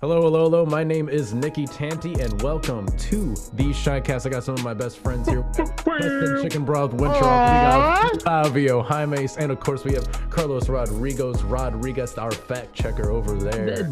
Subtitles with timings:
[0.00, 0.64] Hello, hello, hello.
[0.64, 4.26] My name is Nikki Tanti, and welcome to the Shycast.
[4.26, 5.42] I got some of my best friends here.
[5.76, 7.14] Preston Chicken Broth Winter.
[7.14, 11.42] We got Flavio Jaimes, and of course we have Carlos Rodriguez.
[11.42, 13.90] Rodriguez, our fact checker over there.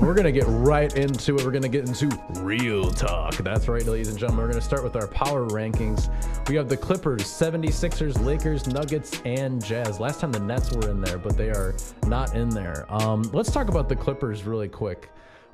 [0.00, 1.44] We're gonna get right into it.
[1.44, 3.34] We're gonna get into real talk.
[3.38, 4.44] That's right, ladies and gentlemen.
[4.44, 6.08] We're gonna start with our power rankings.
[6.48, 9.98] We have the Clippers, 76ers, Lakers, Nuggets, and Jazz.
[9.98, 11.74] Last time the Nets were in there, but they are
[12.06, 12.86] not in there.
[12.88, 15.07] Um, let's talk about the Clippers really quick.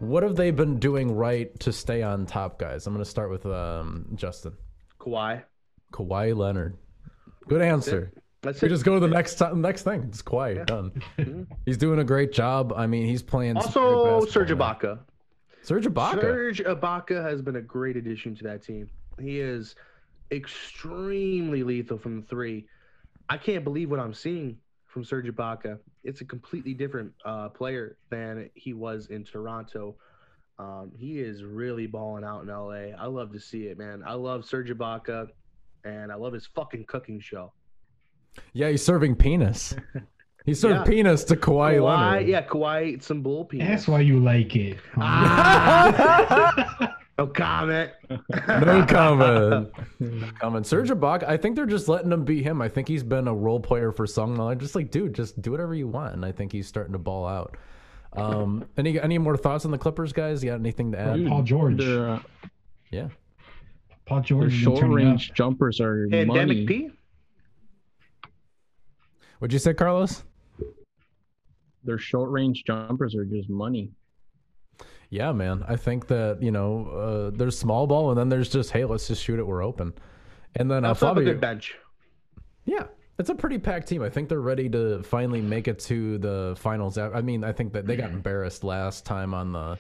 [0.04, 2.86] What have they been doing right to stay on top, guys?
[2.86, 4.52] I'm gonna start with um, Justin.
[5.00, 5.42] Kawhi.
[5.92, 6.76] Kawhi Leonard.
[7.48, 8.12] Good answer.
[8.42, 8.70] That's We it.
[8.70, 10.04] just go to the next next thing.
[10.08, 11.02] It's Kawhi done.
[11.66, 12.72] He's doing a great job.
[12.76, 13.56] I mean, he's playing.
[13.56, 14.50] Also, Serge.
[14.50, 14.98] Ibaka.
[15.62, 16.20] Serge Ibaka.
[16.20, 18.90] Serge Ibaka has been a great addition to that team.
[19.18, 19.74] He is
[20.30, 22.66] extremely lethal from the three.
[23.28, 25.78] I can't believe what I'm seeing from Serge Ibaka.
[26.04, 29.96] It's a completely different uh, player than he was in Toronto.
[30.58, 32.94] Um, he is really balling out in LA.
[32.96, 34.02] I love to see it, man.
[34.06, 35.28] I love Serge Ibaka,
[35.84, 37.52] and I love his fucking cooking show.
[38.52, 39.74] Yeah, he's serving penis.
[40.46, 40.84] He served Yeah.
[40.84, 42.28] penis to Kawhi, Kawhi, Leonard.
[42.28, 43.66] yeah, Kawhi ate some bull penis.
[43.66, 44.76] That's why you like it.
[47.18, 47.92] No comment.
[48.48, 49.70] No comment.
[50.00, 50.66] No comment.
[50.66, 52.60] Serge Ibaka, I think they're just letting him be him.
[52.60, 54.50] I think he's been a role player for so long.
[54.50, 56.14] I'm just like, dude, just do whatever you want.
[56.14, 57.56] And I think he's starting to ball out.
[58.14, 60.42] Um, any any more thoughts on the Clippers, guys?
[60.42, 61.26] You got anything to add?
[61.26, 61.80] Paul George.
[61.80, 62.18] Uh,
[62.90, 63.08] Yeah.
[64.06, 64.52] Paul George.
[64.52, 65.36] short range up.
[65.36, 66.66] jumpers are Pandemic money.
[66.66, 66.90] P.
[69.38, 70.24] What'd you say, Carlos?
[71.84, 73.90] Their short range jumpers are just money.
[75.14, 75.62] Yeah, man.
[75.68, 79.06] I think that you know, uh, there's small ball, and then there's just hey, let's
[79.06, 79.46] just shoot it.
[79.46, 79.92] We're open.
[80.56, 81.76] And then uh, Also have a good bench.
[82.64, 82.86] Yeah,
[83.20, 84.02] it's a pretty packed team.
[84.02, 86.98] I think they're ready to finally make it to the finals.
[86.98, 89.78] I I mean, I think that they got embarrassed last time on the.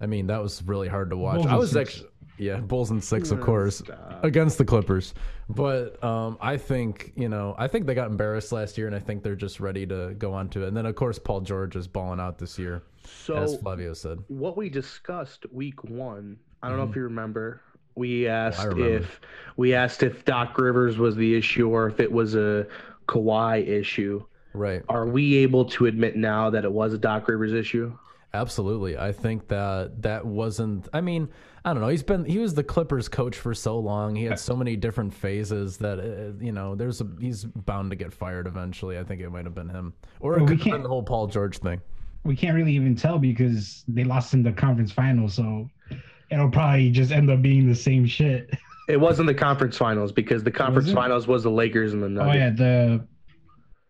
[0.00, 1.36] I mean, that was really hard to watch.
[1.36, 1.90] Bulls I in was six.
[1.94, 4.24] actually, yeah, Bulls and six, of course, stop.
[4.24, 5.14] against the Clippers.
[5.48, 8.98] But um, I think you know, I think they got embarrassed last year, and I
[8.98, 10.68] think they're just ready to go on to it.
[10.68, 13.10] And then of course, Paul George is balling out this year, as
[13.52, 14.18] So Flavio said.
[14.28, 17.60] what we discussed week one, I don't know if you remember.
[17.94, 19.02] We asked Mm-hmm.
[19.04, 19.20] if
[19.56, 22.66] we asked if Doc Rivers was the issue or if it was a
[23.08, 24.24] Kawhi issue.
[24.54, 24.82] Right.
[24.88, 27.96] Are we able to admit now that it was a Doc Rivers issue?
[28.34, 28.96] Absolutely.
[28.96, 31.28] I think that that wasn't I mean,
[31.66, 31.88] I don't know.
[31.88, 34.16] He's been he was the Clippers coach for so long.
[34.16, 37.96] He had so many different phases that uh, you know, there's a he's bound to
[37.96, 38.98] get fired eventually.
[38.98, 39.92] I think it might have been him.
[40.20, 41.82] Or it Well, could have been the whole Paul George thing.
[42.24, 45.68] We can't really even tell because they lost in the conference final, so
[46.30, 48.50] it'll probably just end up being the same shit.
[48.88, 50.94] It wasn't the conference finals because the conference it?
[50.94, 52.34] finals was the Lakers and the Nuggets.
[52.34, 53.06] Oh yeah, the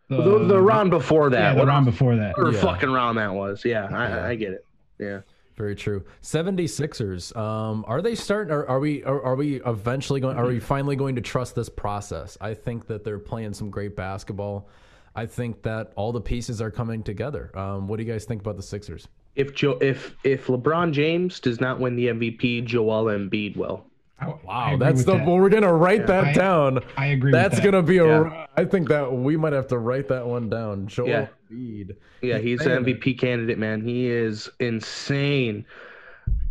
[0.09, 1.38] the, the, the round before that.
[1.38, 2.37] yeah, the what round before that.
[2.37, 2.60] whatever Yeah.
[2.62, 3.65] fucking round that was.
[3.65, 4.66] Yeah, I, I get it.
[4.99, 5.20] Yeah.
[5.56, 6.04] Very true.
[6.22, 7.34] 76ers.
[7.37, 10.97] Um are they starting are, are we are, are we eventually going are we finally
[10.97, 12.37] going to trust this process?
[12.41, 14.69] I think that they're playing some great basketball.
[15.15, 17.56] I think that all the pieces are coming together.
[17.59, 19.09] Um, what do you guys think about the Sixers?
[19.34, 23.84] If Joe, if if LeBron James does not win the MVP, Joel Embiid will.
[24.21, 25.27] I- I Wow, that's the that.
[25.27, 26.78] well, we're gonna write that I- down.
[26.97, 27.33] I agree.
[27.33, 27.71] That's with that.
[27.73, 28.06] gonna be a.
[28.06, 28.47] Yeah.
[28.56, 30.87] I think that we might have to write that one down.
[30.87, 31.27] Joel Yeah.
[31.50, 31.97] Embiid.
[32.23, 33.83] Yeah, he's saying an MVP candidate, man.
[33.83, 35.65] He is insane.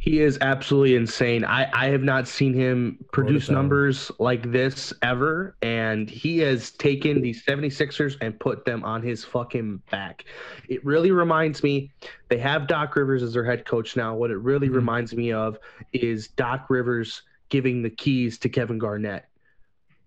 [0.02, 1.46] He is absolutely insane.
[1.46, 5.56] I, I have not seen him produce numbers like this ever.
[5.62, 10.26] And he has taken the 76ers and put them on his fucking back.
[10.68, 11.92] It really reminds me,
[12.30, 14.16] they have Doc Rivers as their head coach now.
[14.16, 14.76] What it really Mhm.
[14.76, 15.60] reminds me of
[15.94, 19.26] is Doc Rivers giving the keys to Kevin Garnett.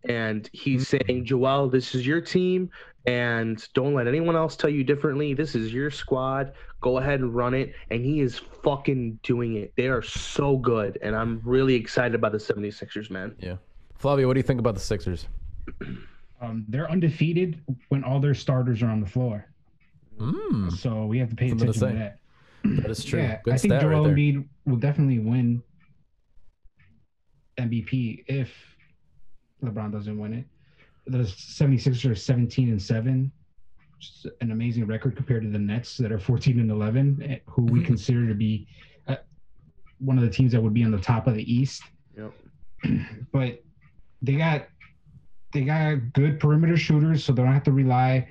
[0.09, 2.71] And he's saying, Joel, this is your team
[3.07, 5.35] and don't let anyone else tell you differently.
[5.35, 6.53] This is your squad.
[6.81, 7.75] Go ahead and run it.
[7.91, 9.73] And he is fucking doing it.
[9.77, 10.99] They are so good.
[11.03, 13.35] And I'm really excited about the 76ers, man.
[13.39, 13.57] Yeah,
[13.97, 15.27] Flavio, what do you think about the Sixers?
[16.41, 19.47] Um, they're undefeated when all their starters are on the floor.
[20.19, 21.99] Mm, So we have to pay Something attention to, say.
[21.99, 22.83] that.
[22.83, 23.21] that is true.
[23.23, 24.15] Yeah, Good I think Joel right.
[24.15, 25.63] Embiid will definitely win
[27.59, 28.51] MVP if
[29.65, 30.45] LeBron doesn't win it.
[31.07, 33.31] The 76ers are 17 and 7,
[33.97, 37.39] which is an amazing record compared to the Nets that are 14 and 11, eh,
[37.47, 37.85] who we Mhm.
[37.87, 38.67] consider to be
[39.07, 39.17] uh,
[39.99, 41.83] one of the teams that would be on the top of the East.
[42.17, 42.33] Yep.
[43.33, 43.63] but
[44.23, 44.69] they got
[45.53, 48.29] they got good perimeter shooters, so they don't have to rely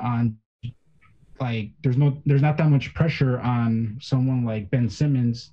[0.00, 0.36] on
[1.40, 5.52] like there's no there's not that much pressure on someone like Ben Simmons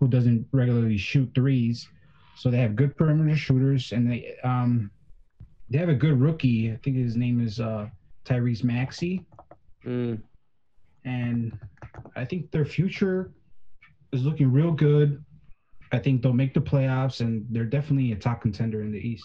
[0.00, 1.88] who doesn't regularly shoot threes.
[2.36, 4.90] So they have good perimeter shooters and they um
[5.70, 6.70] they have a good rookie.
[6.72, 7.88] I think his name is uh
[8.24, 9.24] Tyrese Maxey
[9.84, 10.20] Mm.
[11.04, 11.56] and
[12.16, 13.30] I think their future
[14.12, 15.24] is looking real good.
[15.92, 19.24] I think they'll make the playoffs, and they're definitely a top contender in the East.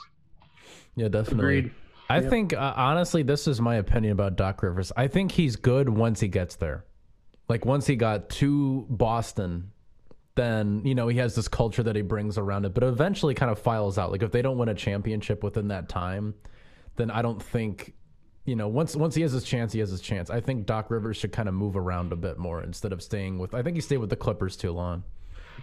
[0.95, 1.57] Yeah, definitely.
[1.57, 1.71] Agreed.
[2.09, 2.29] I Yep.
[2.29, 4.91] think uh, honestly, this is my opinion about Doc Rivers.
[4.95, 6.85] I think he's good once he gets there.
[7.49, 9.71] Like once he got to Boston,
[10.35, 12.73] then you know he has this culture that he brings around it.
[12.73, 14.11] But eventually, kind of files out.
[14.11, 16.33] Like if they don't win a championship within that time,
[16.95, 17.93] then I don't think.
[18.43, 20.31] You know, once once he has his chance, he has his chance.
[20.31, 23.37] I think Doc Rivers should kind of move around a bit more instead of staying
[23.37, 23.53] with.
[23.53, 25.03] I think he stayed with the Clippers too long.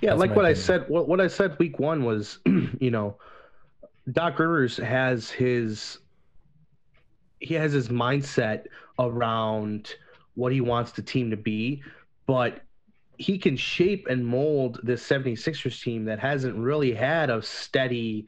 [0.00, 0.88] Yeah, That's like what I said.
[0.88, 2.38] What, what I said week one was,
[2.81, 3.17] you know,
[4.12, 5.99] Doc Rivers has his
[7.41, 8.67] he has his mindset
[8.99, 9.94] around
[10.35, 11.82] what he wants the team to be,
[12.26, 12.61] but
[13.19, 18.26] he can shape and mold this 76ers team that hasn't really had a steady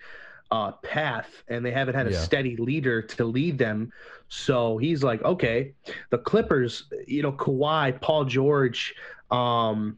[0.51, 2.19] uh, path and they haven't had a Yeah.
[2.19, 3.93] steady leader to lead them.
[4.29, 5.75] So he's like, okay,
[6.11, 8.95] the Clippers, you know, Kawhi, Paul George,
[9.31, 9.97] um,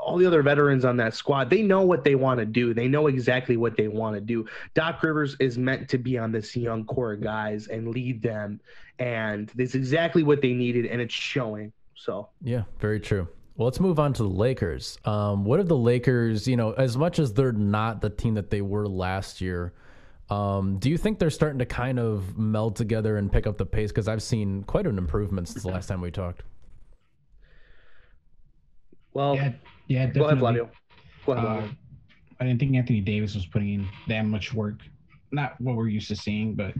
[0.00, 2.74] all the other veterans on that squad, they know what they want to do.
[2.74, 4.46] They know exactly what they want to do.
[4.74, 8.60] Doc Rivers is meant to be on this young core of guys and lead them.
[8.98, 11.72] And that's exactly what they needed, and it's showing.
[11.94, 13.28] So Yeah, very true.
[13.56, 14.98] Well, let's move on to the Lakers.
[15.04, 18.50] Um, what have the Lakers, you know, as much as they're not the team that
[18.50, 19.72] they were last year,
[20.28, 23.64] um, do you think they're starting to kind of meld together and pick up the
[23.64, 23.90] pace?
[23.90, 26.42] Because I've seen quite an improvement since the last time we talked.
[29.14, 29.52] well Yeah,
[29.86, 30.40] yeah, go ahead, definitely.
[30.40, 30.70] Flavio.
[31.24, 31.72] Go ahead, Uh,
[32.40, 34.80] I didn't think Anthony Davis was putting in that much work.
[35.32, 36.74] Not what we're used to seeing, but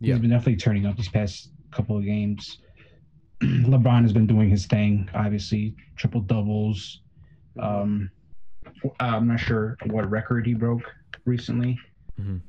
[0.00, 0.14] Yeah.
[0.14, 2.58] he's been definitely turning up these past couple of games.
[3.66, 7.00] LeBron has been doing his thing, obviously, triple doubles.
[7.58, 8.10] Um,
[9.00, 10.92] I'm not sure what record he broke
[11.24, 11.78] recently.
[12.20, 12.40] Mhm.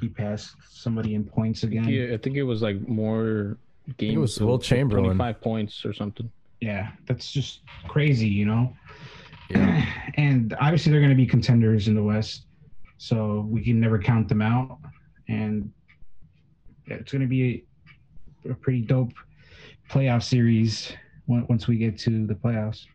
[0.00, 1.88] He passed somebody in points again.
[1.88, 3.58] Yeah, I think it was like more
[3.96, 4.14] games.
[4.14, 5.16] It was so Will like Chamberlain.
[5.16, 6.30] 25 points or something.
[6.60, 8.74] Yeah, that's just crazy, you know.
[9.50, 9.84] Yeah.
[10.16, 12.46] And obviously, they're going to be contenders in the West,
[12.98, 14.78] so we can never count them out.
[15.28, 15.72] And
[16.86, 17.64] it's going to be
[18.44, 19.12] a, a pretty dope
[19.90, 20.92] playoff series
[21.26, 22.86] once we get to the playoffs.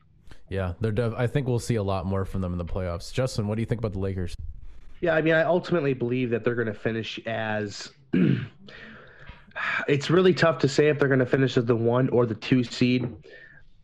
[0.49, 0.91] Yeah, they're.
[0.91, 3.11] Dev- I think we'll see a lot more from them in the playoffs.
[3.11, 4.35] Justin, what do you think about the Lakers?
[5.01, 7.91] Yeah, I mean, I ultimately believe that they're going to finish as.
[9.87, 12.35] it's really tough to say if they're going to finish as the one or the
[12.35, 13.09] two seed.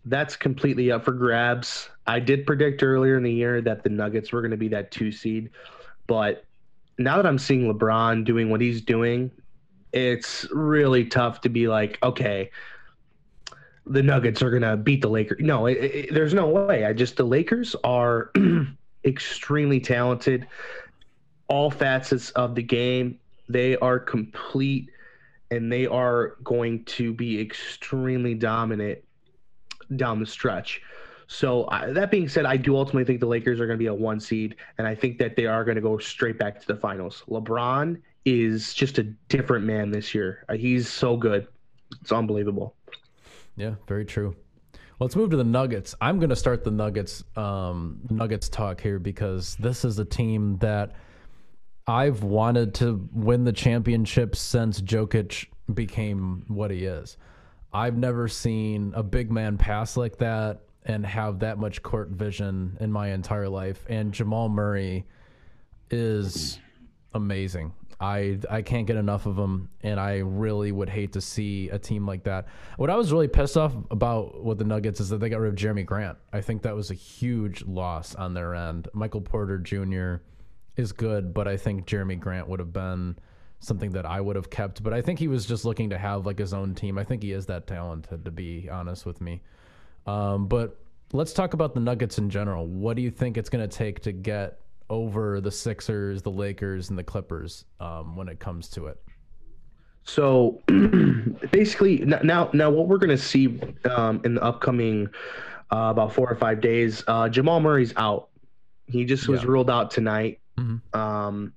[0.06, 1.90] That's completely up for grabs.
[2.08, 4.92] I did predict earlier in the year that the Nuggets were going to be that
[4.92, 5.52] two seed,
[6.08, 6.44] but
[6.98, 9.32] now that I'm seeing LeBron doing what he's doing,
[9.94, 12.50] it's really tough to be like, okay,
[13.86, 15.40] the Nuggets are going to beat the Lakers.
[15.42, 16.86] No, it, it, there's no way.
[16.86, 18.32] I just the Lakers are
[19.06, 20.48] extremely talented
[21.48, 23.20] all facets of the game.
[23.50, 24.90] They are complete
[25.50, 29.00] and they are going to be extremely dominant
[29.98, 30.82] down the stretch.
[31.28, 33.94] So, that being said, I do ultimately think the Lakers are going to be a
[33.94, 36.76] one seed, and I think that they are going to go straight back to the
[36.76, 37.24] finals.
[37.30, 40.44] LeBron is just a different man this year.
[40.50, 41.48] Uh, He's so good.
[42.02, 42.76] It's unbelievable.
[43.56, 44.36] Yeah, very true.
[44.74, 45.96] Well, let's move to the Nuggets.
[46.00, 50.58] I'm going to start the Nuggets um, Nuggets talk here because this is a team
[50.58, 50.94] that
[51.88, 57.18] I've wanted to win the championship since Jokic became what he is.
[57.74, 62.78] I've never seen a big man pass like that and have that much court vision
[62.80, 63.86] in my entire life.
[63.90, 65.06] And Jamal Murray
[65.90, 66.60] is
[67.14, 67.74] amazing.
[68.02, 71.78] I I can't get enough of them, and I really would hate to see a
[71.78, 72.48] team like that.
[72.78, 75.50] What I was really pissed off about with the Nuggets is that they got rid
[75.50, 76.18] of Jerami Grant.
[76.34, 78.88] I think that was a huge loss on their end.
[78.94, 80.16] Michael Porter Jr.
[80.76, 83.18] is good, but I think Jerami Grant would have been
[83.60, 84.82] something that I would have kept.
[84.82, 86.98] But I think he was just looking to have like his own team.
[86.98, 89.44] I think he is that talented, to be honest with me.
[90.08, 90.80] Um, but
[91.14, 92.66] let's talk about the Nuggets in general.
[92.66, 94.61] What do you think it's going to take to get
[94.92, 99.02] over the Sixers, the Lakers, and the Clippers um, when it comes to it?
[100.04, 100.62] So
[101.52, 105.08] basically, now now what we're going to see um, in the upcoming
[105.72, 108.30] uh, about four or five days, uh, Jamal Murray's out.
[108.88, 109.50] He just was Yeah.
[109.50, 110.40] ruled out tonight.
[110.60, 110.82] Mhm.
[110.94, 111.54] Um,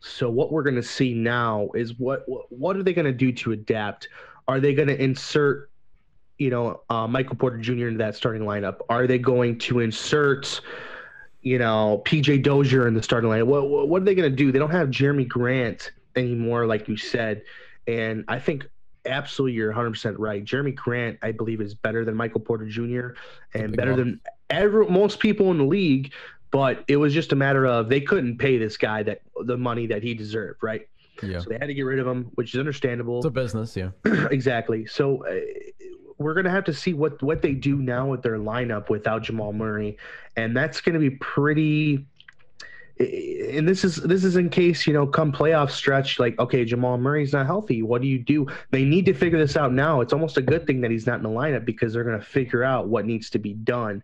[0.00, 3.12] so what we're going to see now is what what, what are they going to
[3.12, 4.08] do to adapt?
[4.48, 5.70] Are they going to insert,
[6.38, 7.88] you know, uh, Michael Porter Jr.
[7.88, 8.78] into that starting lineup?
[8.88, 10.60] Are they going to insert?
[11.42, 13.46] You know, PJ Dozier in the starting lineup.
[13.46, 14.52] What, what, are they going to do?
[14.52, 17.42] They don't have Jerami Grant anymore, like you said.
[17.86, 18.66] And I think
[19.06, 20.44] absolutely you're 100% right.
[20.44, 23.10] Jerami Grant, I believe, is better than Michael Porter Jr.
[23.54, 24.20] and better than
[24.50, 26.12] every, most people in the league.
[26.50, 29.86] But it was just a matter of they couldn't pay this guy that the money
[29.86, 30.88] that he deserved, right?
[31.22, 33.18] Yeah, So they had to get rid of him, which is understandable.
[33.18, 33.76] it's a business.
[33.76, 34.86] Yeah, exactly.
[34.86, 35.34] So uh,
[36.20, 39.52] we're gonna have to see what what they do now with their lineup without Jamal
[39.52, 39.96] Murray,
[40.36, 42.06] and that's gonna be pretty.
[42.98, 46.98] And this is this is in case you know come playoff stretch like okay Jamal
[46.98, 47.82] Murray's not healthy.
[47.82, 48.46] What do you do?
[48.70, 50.02] They need to figure this out now.
[50.02, 52.24] It's almost a good thing that he's not in the lineup because they're going to
[52.24, 54.02] figure out what needs to be done.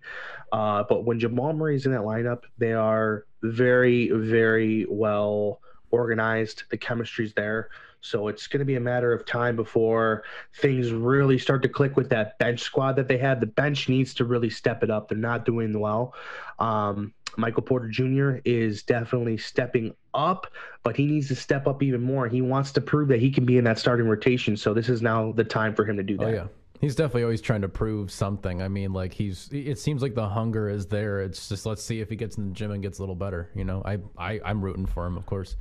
[0.50, 6.62] Uh, but when Jamal Murray's in that lineup they are very very well organized.
[6.70, 7.68] The chemistry's there
[8.06, 11.96] so it's going to be a matter of time before things really start to click
[11.96, 13.40] with that bench squad that they have.
[13.40, 15.08] The bench needs to really step it up.
[15.08, 16.14] They're not doing well.
[16.58, 18.38] Um, Michael Porter Jr.
[18.44, 20.46] is definitely stepping up,
[20.82, 22.28] but he needs to step up even more.
[22.28, 24.56] He wants to prove that he can be in that starting rotation.
[24.56, 26.26] So this is now the time for him to do that.
[26.26, 26.46] Oh yeah.
[26.80, 28.60] He's definitely always trying to prove something.
[28.60, 29.48] I mean, like he's.
[29.50, 31.20] It seems like the hunger is there.
[31.20, 33.50] It's just let's see if he gets in the gym and gets a little better.
[33.54, 35.56] You know, I, I I'm rooting for him, of course.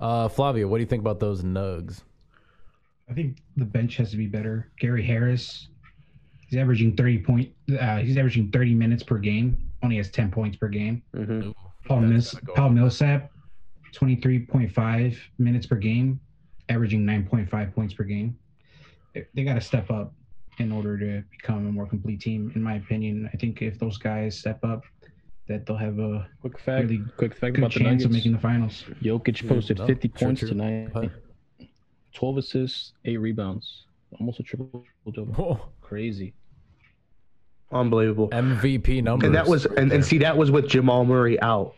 [0.00, 2.02] Uh, Flavio, what do you think about those nugs?
[3.10, 4.70] I think the bench has to be better.
[4.78, 5.68] Gary Harris,
[6.46, 7.50] he's averaging thirty point.
[7.80, 9.56] Uh, he's averaging thirty minutes per game.
[9.82, 11.02] Only has ten points per game.
[11.14, 11.54] Mhm.
[11.84, 12.70] Paul, That's Mills, go Paul.
[12.70, 13.32] Millsap,
[13.92, 16.20] twenty three point five minutes per game,
[16.68, 18.36] averaging nine point five points per game.
[19.14, 20.12] They, they got to step up
[20.58, 22.52] in order to become a more complete team.
[22.54, 24.84] In my opinion, I think if those guys step up,
[25.48, 26.84] that they'll have a Quick fact.
[26.88, 28.04] Really quick fact good about the chance Nuggets.
[28.04, 28.84] of making the finals.
[29.02, 30.48] Jokic posted no, 50 true, points true.
[30.50, 31.10] tonight.
[32.14, 33.84] 12 assists, 8 rebounds.
[34.18, 35.32] Almost a triple double.
[35.34, 36.34] Whoa, Crazy.
[37.70, 38.28] Unbelievable.
[38.30, 39.26] MVP numbers.
[39.26, 41.74] and that was and, and see that was with Jamal Murray out.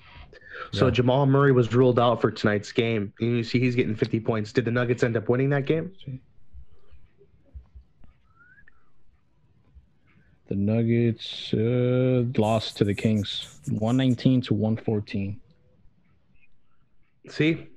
[0.72, 0.92] So Yeah.
[0.92, 3.12] Jamal Murray was ruled out for tonight's game.
[3.20, 4.52] And you see he's getting 50 points.
[4.52, 5.92] Did the Nuggets end up winning that game?
[10.50, 15.40] The Nuggets uh, lost to the Kings, 119 to 114.
[17.28, 17.68] See?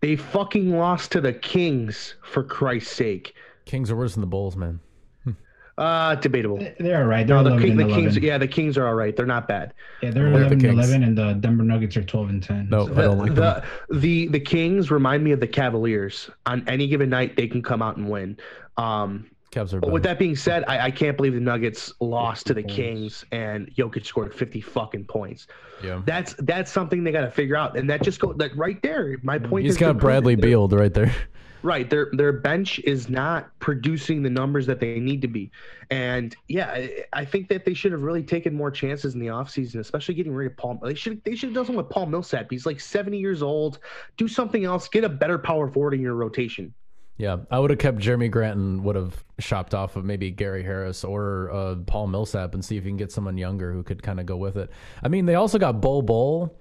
[0.00, 3.34] They fucking lost to the Kings for Christ's sake.
[3.64, 4.78] Kings are worse than the Bulls, man.
[5.78, 6.56] Uh debatable.
[6.78, 7.26] They're all right.
[7.26, 8.04] They're No, the, 11 King, and the 11.
[8.04, 9.14] Kings yeah, the Kings are all right.
[9.14, 9.74] They're not bad.
[10.02, 10.88] Yeah, they're I like the 11 and Kings.
[10.88, 12.68] 11, and the Denver Nuggets are 12 and 10.
[12.70, 16.30] No, So- I don't like the, the the Kings remind me of the Cavaliers.
[16.46, 18.38] On any given night they can come out and win.
[18.78, 22.46] Um Cavs are But with that being said, I, I can't believe the Nuggets lost
[22.46, 25.46] to the 50 Kings and Jokic scored 50 fucking points.
[25.82, 26.02] Yeah.
[26.04, 29.16] That's that's something they got to figure out, and that just go that right there.
[29.22, 29.66] My point.
[29.66, 30.36] He's got Bradley.
[30.36, 31.14] Beal right there.
[31.62, 35.50] Right, their their bench is not producing the numbers that they need to be,
[35.90, 39.28] and yeah, I, I think that they should have really taken more chances in the
[39.28, 40.78] offseason, especially getting rid of Paul.
[40.80, 42.46] They should they should have done something with Paul Millsap.
[42.50, 43.80] He's like 70 years old.
[44.16, 44.86] Do something else.
[44.86, 46.72] Get a better power forward in your rotation.
[47.18, 50.62] Yeah, I would have kept Jerami Grant and would have shopped off of maybe Gary
[50.62, 54.02] Harris or uh, Paul Millsap and see if you can get someone younger who could
[54.02, 54.70] kind of go with it.
[55.02, 56.54] I mean, they also got Bol Bol.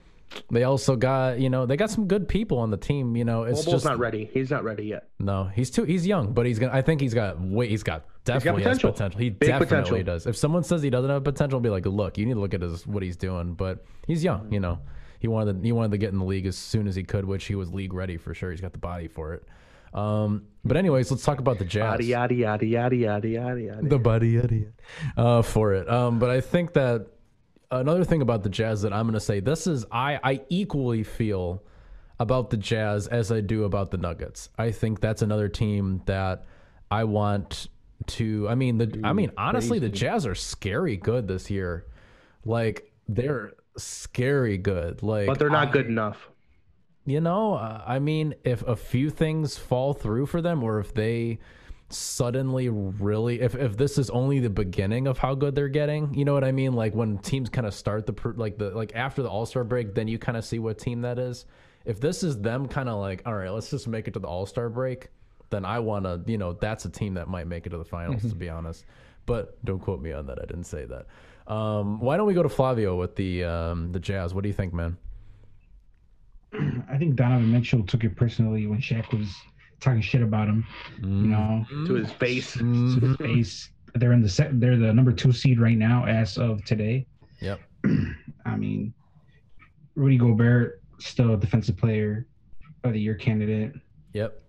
[0.50, 3.16] They also got you know they got some good people on the team.
[3.16, 4.30] You know, it's Bobo's just not ready.
[4.34, 5.10] He's not ready yet.
[5.20, 5.44] no.
[5.46, 5.84] He's too.
[5.84, 6.74] He's young, but he's gonna.
[6.74, 7.40] I think he's got.
[7.40, 8.90] Wait, he's got definitely potential.
[8.90, 9.20] has potential.
[9.20, 10.04] He Big definitely potential.
[10.04, 10.26] does.
[10.26, 12.62] If someone says he doesn't have potential, be like, look, you need to look at
[12.62, 13.54] his what he's doing.
[13.54, 14.52] But he's young.
[14.52, 14.80] You know,
[15.20, 17.24] he wanted to, he wanted to get in the league as soon as he could,
[17.26, 18.52] which he was league ready for sure.
[18.52, 19.44] He's got the body for it.
[19.96, 22.06] Um, but anyways, let's talk about the Jazz.
[22.06, 23.82] Yada yada yada yada yada yada.
[23.82, 24.72] the body yada yada,
[25.16, 25.90] uh, for it.
[25.90, 27.08] Um, but I think that
[27.72, 31.04] another thing about the Jazz that I'm going to say this is I I equally
[31.04, 31.64] feel
[32.20, 34.50] about the Jazz as I do about the Nuggets.
[34.58, 36.46] I think that's another team that
[36.92, 37.68] I want
[38.08, 38.48] to.
[38.50, 41.86] I mean the I mean honestly the Jazz are scary good this year.
[42.44, 45.04] Like they're scary good.
[45.04, 46.30] Like but they're not I- good enough.
[47.06, 50.94] You know, uh, I mean, if a few things fall through for them, or if
[50.94, 51.40] they
[51.90, 56.26] suddenly really, if if this is only the beginning of how good they're getting, you
[56.26, 56.74] know what I mean?
[56.74, 59.94] Like when teams kind of start the like the like after the All Star break,
[59.94, 61.46] then you kind of see what team that is.
[61.86, 64.28] If this is them kind of like, all right, let's just make it to the
[64.28, 65.10] All Star break,
[65.52, 67.86] then I want to, you know, that's a team that might make it to the
[67.86, 68.84] finals, to be honest.
[69.28, 70.40] But don't quote me on that.
[70.42, 71.06] I didn't say that.
[71.52, 74.34] Um, why don't we go to Flavio with the um, the Jazz?
[74.34, 74.98] What do you think, man?
[76.90, 79.34] I think Donovan Mitchell took it personally when Shaq was
[79.80, 80.66] talking shit about him.
[81.02, 82.54] You know, to his face.
[82.54, 83.06] to Mm-hmm.
[83.08, 83.70] his face.
[83.96, 84.60] They're in the set.
[84.60, 87.06] They're the number two seed right now, as of today.
[87.42, 87.60] Yep.
[88.46, 88.94] I mean,
[89.96, 92.28] Rudy Gobert still a defensive player
[92.84, 93.74] of the year candidate.
[94.14, 94.42] Yep.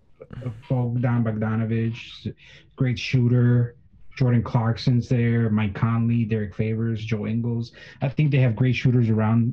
[0.68, 2.32] Bogdan Bogdanovich,
[2.76, 3.76] great shooter.
[4.16, 5.50] Jordan Clarkson's there.
[5.50, 7.72] Mike Conley, Derrick Favors, Joe Ingles.
[8.00, 9.52] I think they have great shooters around,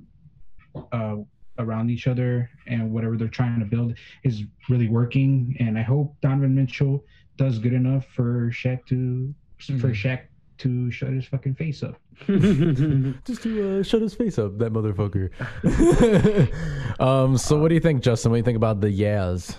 [0.93, 1.17] uh,
[1.59, 5.55] around each other, and whatever they're trying to build is really working.
[5.59, 7.03] And I hope Donovan Mitchell
[7.37, 9.33] does good enough for Shaq to
[9.79, 10.21] for Shaq
[10.59, 11.99] to shut his fucking face up.
[12.27, 15.29] just to uh, shut his face up, that motherfucker.
[16.99, 18.31] um, so what do you think, Justin?
[18.31, 19.55] What do you think about the Yaz?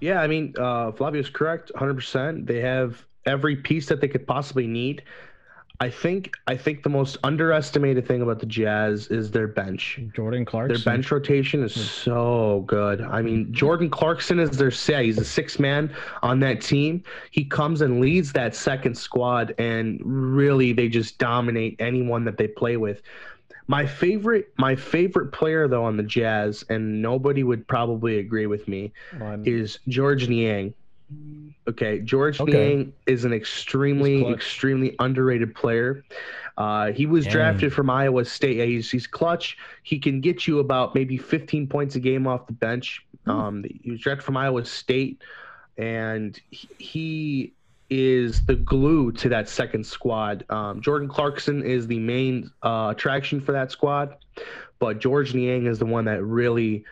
[0.00, 2.46] Yeah, I mean, uh, Flavio's correct, 100%.
[2.46, 5.02] They have every piece that they could possibly need.
[5.82, 9.98] I think I think the most underestimated thing about the Jazz is their bench.
[10.14, 10.74] Jordan Clarkson.
[10.74, 13.00] Their bench rotation is so good.
[13.00, 15.06] I mean, Jordan Clarkson is their say.
[15.06, 17.02] He's a six man on that team.
[17.30, 22.46] He comes and leads that second squad, and really they just dominate anyone that they
[22.48, 23.00] play with.
[23.66, 28.68] My favorite, my favorite player though on the Jazz, and nobody would probably agree with
[28.68, 30.74] me, on- is George Niang.
[31.68, 32.52] Okay, George Okay.
[32.52, 36.04] Niang is an extremely, extremely underrated player.
[36.56, 37.32] Uh, he was Dang.
[37.32, 38.56] drafted from Iowa State.
[38.56, 39.56] Yeah, he's he's clutch.
[39.82, 43.04] He can get you about maybe 15 points a game off the bench.
[43.26, 45.22] Um, he was drafted from Iowa State,
[45.78, 47.52] and he, he
[47.90, 50.44] is the glue to that second squad.
[50.50, 54.16] Um, Jordan Clarkson is the main uh, attraction for that squad,
[54.78, 56.84] but George Niang is the one that really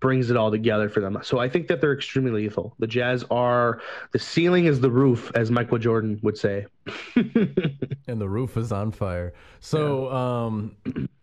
[0.00, 1.18] brings it all together for them.
[1.22, 2.74] So I think that they're extremely lethal.
[2.78, 3.80] The Jazz are
[4.12, 6.66] the ceiling is the roof, as Michael Jordan would say.
[7.16, 9.32] and the roof is on fire.
[9.60, 10.76] So um,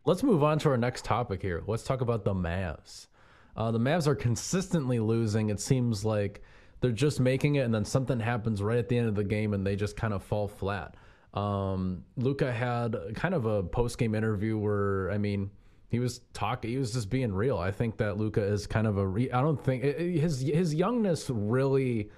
[0.05, 1.63] let's move on to our next topic here.
[1.67, 3.07] Let's talk about the Mavs.
[3.55, 5.49] Uh, the Mavs are consistently losing.
[5.49, 6.41] It seems like
[6.81, 9.53] they're just making it, and then something happens right at the end of the game,
[9.53, 10.95] and they just kind of fall flat.
[11.33, 15.49] Um, Luka had kind of a post game interview where, I mean,
[15.93, 16.71] he was talking.
[16.71, 17.59] He was just being real.
[17.59, 19.05] I think that Luka is kind of a.
[19.05, 22.09] Re- I don't think his his youngness really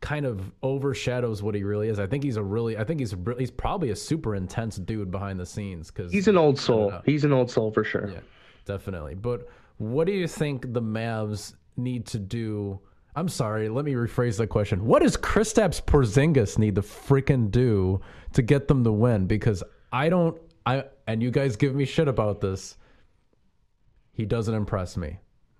[0.00, 1.98] kind of overshadows what he really is.
[1.98, 2.76] I think he's a really.
[2.76, 6.28] I think he's a, he's probably a super intense dude behind the scenes because He's
[6.28, 6.92] an old soul.
[7.06, 8.10] He's an old soul for sure.
[8.10, 8.20] yeah,
[8.66, 9.14] definitely.
[9.14, 9.48] But
[9.78, 12.80] what do you think the Mavs need to do?
[13.16, 14.84] I'm sorry, let me rephrase that question.
[14.84, 17.98] What does Kristaps Porzingis need to freaking do
[18.34, 19.26] to get them to win?
[19.26, 20.36] Because I don't.
[20.66, 22.76] I and you guys give me shit about this.
[24.12, 25.18] He doesn't impress me.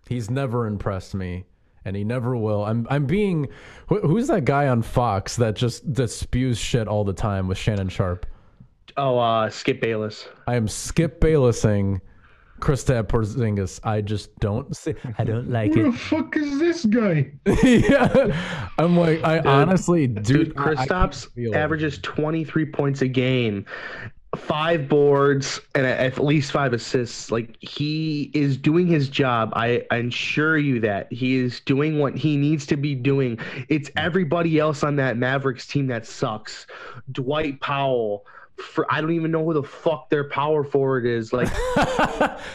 [0.08, 1.44] He's never impressed me,
[1.84, 2.64] and he never will.
[2.64, 3.48] I'm I'm being.
[3.88, 7.56] Who, who's that guy on Fox that just that spews shit all the time with
[7.58, 8.26] Shannon Sharpe?
[8.96, 10.28] Oh, uh, Skip Bayless.
[10.46, 12.00] I am Skip Baylessing
[12.60, 13.80] Kristaps Porzingis.
[13.84, 14.94] I just don't see.
[15.18, 15.76] I don't like it.
[15.78, 17.32] Who the fuck is this guy?
[17.64, 23.64] yeah, I'm like, I honestly, dude, Dude, I- I Kristaps averages 23 points a game,
[24.36, 27.30] five boards, and at least five assists.
[27.30, 29.52] Like he is doing his job.
[29.54, 33.38] I assure you that he is doing what he needs to be doing.
[33.68, 36.66] It's everybody else on that Mavericks team that sucks.
[37.12, 38.24] Dwight Powell.
[38.58, 41.32] For, I don't even know who the fuck their power forward is.
[41.32, 41.48] Like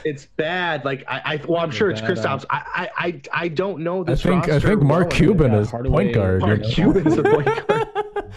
[0.05, 0.85] it's bad.
[0.85, 2.45] Like I, I well, I'm sure it's bad, Kristaps.
[2.49, 5.09] I, I, I, I don't know I this think I think Mark.
[5.09, 6.41] Cuban is Hardaway- point guard.
[6.41, 6.69] Mark Yeah.
[6.69, 7.87] Cuban's a point guard.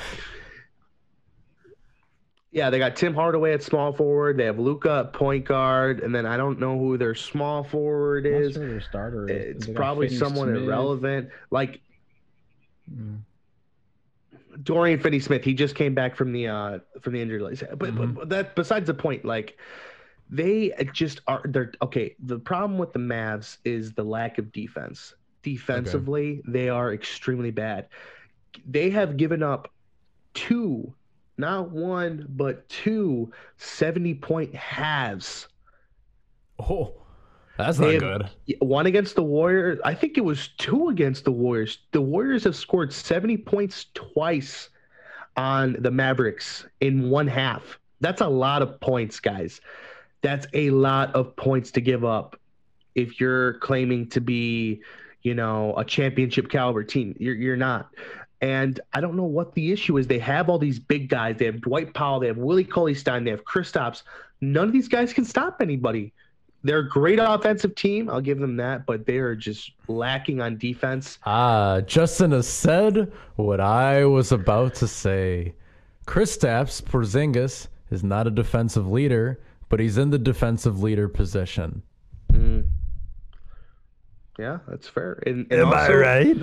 [2.52, 4.36] Yeah, they got Tim Hardaway at small forward.
[4.36, 8.26] They have Luka at point guard, and then I don't know who their small forward
[8.26, 8.54] is.
[8.54, 9.56] sure their starter is.
[9.56, 10.62] It's probably someone Smith.
[10.64, 11.80] irrelevant, like
[12.92, 13.18] Mm.
[14.64, 15.44] Dorian Finney-Smith.
[15.44, 17.62] He just came back from the uh from the injury list.
[17.78, 19.56] But, but- but that besides the point, like
[20.28, 21.42] they just are.
[21.44, 22.16] They're okay.
[22.24, 25.14] The problem with the Mavs is the lack of defense.
[25.42, 27.86] Defensively, they are extremely bad.
[28.68, 29.72] They have given up
[30.34, 30.92] two,
[31.40, 35.48] not one, but two 70 point halves.
[36.58, 36.94] Oh,
[37.56, 38.30] that's not have- good.
[38.60, 39.78] One against the Warriors.
[39.84, 41.78] I think it was two against the Warriors.
[41.92, 44.68] The Warriors have scored 70 points twice
[45.36, 47.78] on the Mavericks in one half.
[48.00, 49.60] That's a lot of points, guys.
[50.22, 52.38] That's a lot of points to give up
[52.94, 54.82] if you're claiming to be,
[55.22, 57.14] you know, a championship caliber team.
[57.18, 57.90] You're you're not.
[58.40, 60.06] And I don't know what the issue is.
[60.06, 61.36] They have all these big guys.
[61.36, 62.20] They have Dwight Powell.
[62.20, 63.24] They have Willie Cauley Stein.
[63.24, 64.02] They have Kristaps.
[64.40, 66.12] None of these guys can stop anybody.
[66.62, 68.10] They're a great offensive team.
[68.10, 71.18] I'll give them that, but they are just lacking on defense.
[71.24, 75.54] Ah, Justin has said what I was about to say.
[76.06, 81.82] Kristaps Porzingis is not a defensive leader, but he's in the defensive leader position.
[84.40, 85.22] Yeah, that's fair.
[85.26, 86.36] And, and also- right?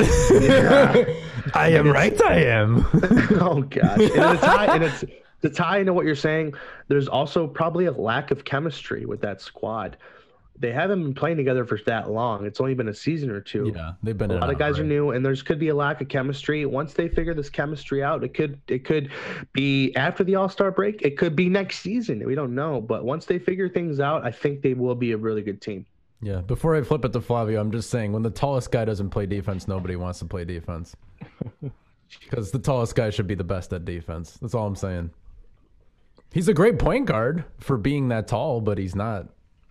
[1.53, 2.21] I am right.
[2.21, 2.85] I am.
[3.41, 5.03] oh gosh, and to tie, and it's
[5.41, 6.53] to tie into what you're saying.
[6.87, 9.97] There's also probably a lack of chemistry with that squad.
[10.59, 12.43] They haven't been playing together for that long.
[12.45, 13.71] It's only been a season or two.
[13.75, 15.75] yeah, they've been a lot of out, guys are new, and there's could be a
[15.75, 16.65] lack of chemistry.
[16.65, 19.11] Once they figure this chemistry out, it could it could
[19.53, 21.03] be after the All Star break.
[21.03, 22.25] It could be next season.
[22.25, 25.17] We don't know, but once they figure things out, I think they will be a
[25.17, 25.85] really good team.
[26.21, 26.41] Yeah.
[26.41, 29.25] Before I flip it to Flavio, I'm just saying when the tallest guy doesn't play
[29.25, 30.95] defense, nobody wants to play defense.
[32.21, 34.37] Because the tallest guy should be the best at defense.
[34.41, 35.11] That's all I'm saying.
[36.31, 39.27] He's a great point guard for being that tall, but he's not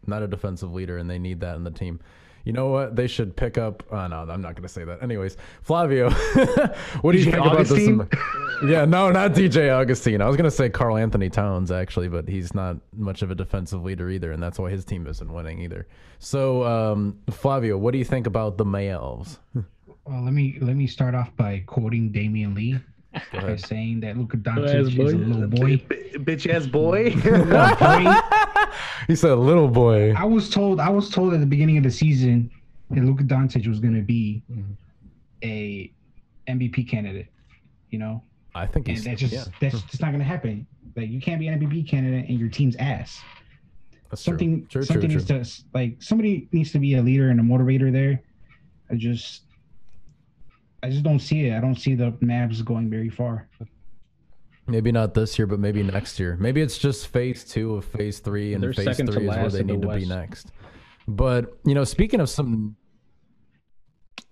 [0.06, 2.00] not a defensive leader, and they need that in the team.
[2.46, 2.94] You know what?
[2.94, 3.82] They should pick up.
[3.90, 5.02] Oh, no, I'm not going to say that.
[5.02, 6.10] Anyways, Flavio,
[7.00, 8.70] what do you DJ think about this?
[8.70, 10.22] yeah, no, not DJ Augustin.
[10.22, 13.34] I was going to say Karl Anthony Towns actually, but he's not much of a
[13.34, 15.88] defensive leader either, and that's why his team isn't winning either.
[16.20, 19.38] So, um, Flavio, what do you think about the Mayelves?
[20.04, 22.78] Well, let me let me start off by quoting Damion Lee
[23.32, 23.60] by ahead.
[23.64, 25.76] saying that Luka ass Doncic is a little boy.
[25.88, 27.10] B- bitch ass boy.
[27.14, 28.20] Boy.
[29.06, 31.90] He said, "Little boy." I was told I was told at the beginning of the
[31.90, 32.50] season
[32.90, 34.72] that Luka Doncic was going to be mm-hmm.
[35.42, 35.92] a
[36.48, 37.28] MVP candidate.
[37.90, 38.22] You know,
[38.54, 40.66] I think and he's that's just yeah, that's just not going to happen.
[40.96, 43.20] Like you can't be an MVP candidate and your team's ass.
[44.10, 44.80] that's Something true.
[44.80, 45.44] True, something true, needs true.
[45.44, 48.22] to like somebody needs to be a leader and a motivator there.
[48.90, 49.42] I just
[50.86, 51.56] I just don't see it.
[51.56, 53.48] I don't see the Mavs going very far.
[54.68, 56.36] Maybe not this year, but maybe next year.
[56.38, 59.60] Maybe it's just phase two of phase three, and They're phase three is where they
[59.60, 60.52] in the need to be next.
[61.08, 62.76] But you know, speaking of some,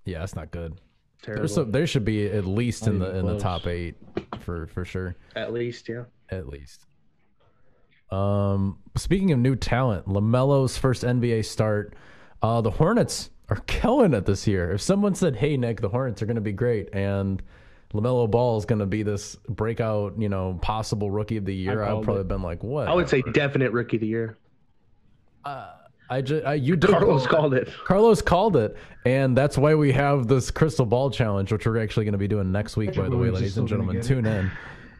[0.04, 0.80] yeah, that's not good.
[1.24, 3.96] There's some, there should be at least Not in the even in the top eight
[4.40, 6.04] for for sure, At least, yeah.
[6.30, 6.86] at least.
[8.12, 11.94] Um, speaking of new talent, Lamelo's first NBA start.
[12.42, 14.72] Uh, the Hornets are killing it this year.
[14.72, 17.42] If someone said, "Hey, Nick, the Hornets are going to be great," and
[17.92, 21.83] Lamelo Ball is going to be this breakout, you know, possible rookie of the year,
[21.83, 22.28] I've called probably it.
[22.28, 24.38] been like, "What?" I would say definite rookie of the year.
[26.11, 27.68] I just I, you did Carlos called it.
[27.85, 32.04] Carlos called it, and that's why we have this crystal ball challenge, which we're actually
[32.04, 32.94] going to be doing next week.
[32.94, 34.50] By the way, ladies and gentlemen, tune in.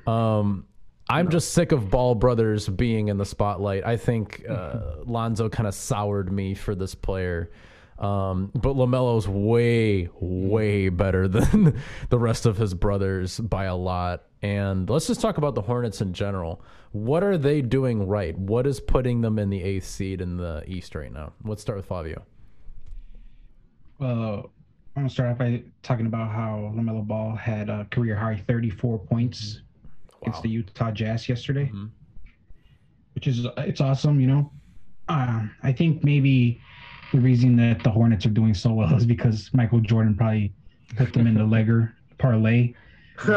[0.07, 0.67] Um,
[1.09, 3.85] I'm just sick of Ball brothers being in the spotlight.
[3.85, 7.51] I think uh, Lonzo kind of soured me for this player.
[7.99, 14.25] Um, but Lamelo's way, way better than the rest of his brothers by a lot.
[14.43, 16.61] And let's just talk about the Hornets in general.
[16.93, 18.37] What are they doing right?
[18.39, 21.33] What is putting them in the eighth seed in the East right now?
[21.45, 22.25] Let's start with Fabio.
[24.01, 24.43] Uh,
[24.97, 28.99] I'm gonna start off by talking about how Lamelo Ball had a career high 34
[28.99, 29.61] points
[30.23, 31.91] against the Utah Jazz yesterday, Mhm.
[33.15, 34.21] which is it's awesome.
[34.21, 34.53] You know,
[35.09, 36.61] uh, I think maybe
[37.15, 40.53] the reason that the Hornets are doing so well is because Michael Jordan probably
[40.97, 42.73] put them in the legger parlay
[43.23, 43.31] to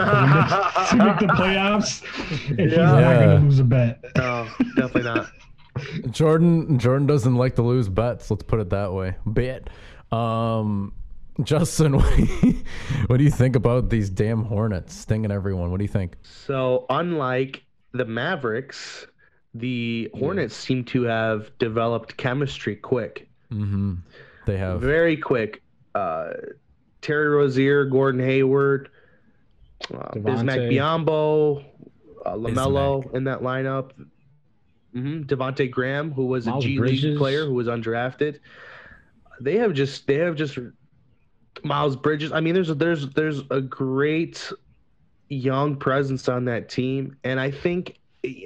[0.97, 2.01] make the playoffs,
[2.49, 3.25] and he's not Yeah.
[3.25, 4.03] gonna lose a bet.
[4.17, 5.27] no, definitely not.
[6.09, 8.31] Jordan Jordan doesn't like to lose bets.
[8.31, 9.15] Let's put it that way.
[9.27, 9.69] Bet.
[10.11, 10.93] Um,
[11.43, 12.63] Justin, what do, you,
[13.05, 15.69] what do you think about these damn Hornets stinging everyone?
[15.69, 16.15] What do you think?
[16.23, 19.05] So, unlike the Mavericks,
[19.53, 23.95] the Hornets seem to have developed chemistry quick, Mm-hmm.
[24.45, 24.81] They have.
[24.81, 25.61] very quick.
[25.95, 26.31] Uh,
[27.01, 28.89] Terry Rozier, Gordon Hayward,
[29.93, 30.71] uh, Bismack Devontae.
[30.71, 31.65] Biyombo,
[32.25, 33.91] uh, Lamelo in that lineup.
[34.93, 37.03] hmm Devonte Graham, who was Miles a G Bridges.
[37.03, 38.39] League player who was undrafted.
[39.39, 40.57] They have just they have just
[41.63, 42.31] Miles Bridges.
[42.31, 44.51] I mean, there's a, there's there's a great
[45.29, 47.97] young presence on that team, and I think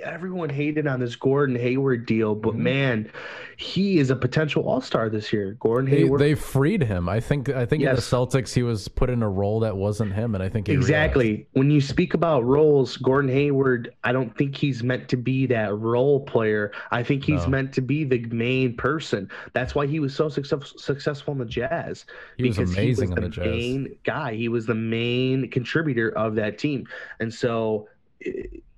[0.03, 2.59] everyone hated on this Gordon Hayward deal, but Mhm.
[2.59, 3.11] man,
[3.57, 5.55] he is a potential All Star this year.
[5.59, 6.19] Gordon They, Hayward.
[6.21, 7.07] they freed him.
[7.07, 7.49] I think.
[7.49, 8.09] I think in the Yes.
[8.09, 10.89] Celtics, he was put in a role that wasn't him, and I think he realized-
[10.89, 11.45] Exactly.
[11.53, 15.75] When you speak about roles, Gordon Hayward, I don't think he's meant to be that
[15.77, 16.71] role player.
[16.91, 17.49] I think he's No.
[17.49, 19.29] meant to be the main person.
[19.53, 22.05] That's why he was so success- successful in the Jazz.
[22.37, 23.45] He was because amazing he was the the Jazz.
[23.45, 24.33] main guy.
[24.35, 26.85] He was the main contributor of that team.
[27.19, 27.87] And so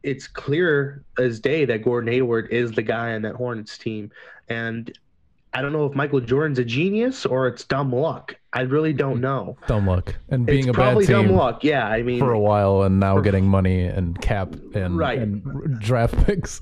[0.04, 4.12] it's clear as day that Gordon Hayward is the guy on that Hornets team.
[4.50, 4.92] And
[5.54, 8.36] I don't know if Michael Jordan's a genius or it's dumb luck.
[8.54, 9.56] I really don't know.
[9.68, 11.64] Dumb luck and being it's a bad probably dumb luck.
[11.64, 15.20] Yeah, I mean, for a while, and now getting money and cap and, Right.
[15.20, 16.60] and draft picks.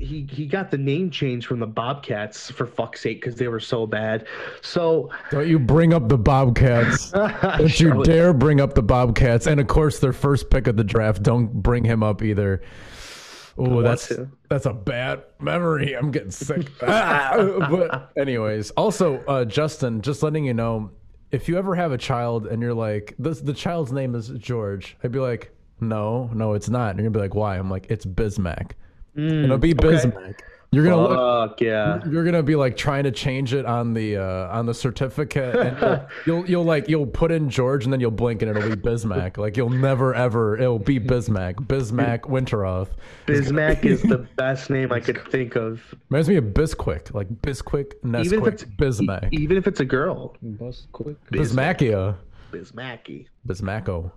[0.00, 3.60] He he got the name change from the Bobcats for fuck's sake because they were
[3.60, 4.26] so bad.
[4.62, 7.10] So Don't you bring up the Bobcats?
[7.12, 9.46] Don't you dare bring up the Bobcats.
[9.46, 11.22] And of course, their first pick of the draft.
[11.22, 12.62] Don't bring him up either.
[13.58, 14.30] Oh, that's to.
[14.48, 15.94] that's a bad memory.
[15.94, 16.70] I'm getting sick.
[16.82, 20.90] Ah, but anyways, also uh, Justin, just letting you know,
[21.30, 24.96] if you ever have a child and you're like, this the child's name is George,
[25.04, 26.92] I'd be like, no, no, it's not.
[26.92, 27.58] And you're gonna be like, why?
[27.58, 28.72] I'm like, it's Bismack.
[29.16, 29.88] Mm, It'll be okay.
[29.88, 30.40] Bismack.
[30.72, 31.50] You're gonna look.
[31.50, 31.98] Fuck yeah.
[32.08, 35.76] You're gonna be like trying to change it on the uh, on the certificate, and
[35.80, 38.76] you'll, you'll you'll like you'll put in George, and then you'll blink, and it'll be
[38.80, 39.36] Bismack.
[39.36, 42.90] Like you'll never ever it'll be Bismack, Bismack Winteroth.
[43.26, 45.82] Bismack is the best name I could think of.
[46.08, 49.80] Reminds me of Bisquick, like Bisquick, Even if Nesquik, it's Bismack, e- even if it's
[49.80, 50.36] a girl.
[50.44, 50.86] Bisquick.
[50.92, 51.16] quick.
[51.32, 52.14] Bismackia,
[52.52, 53.26] Bismacky.
[53.44, 54.12] Bismacko.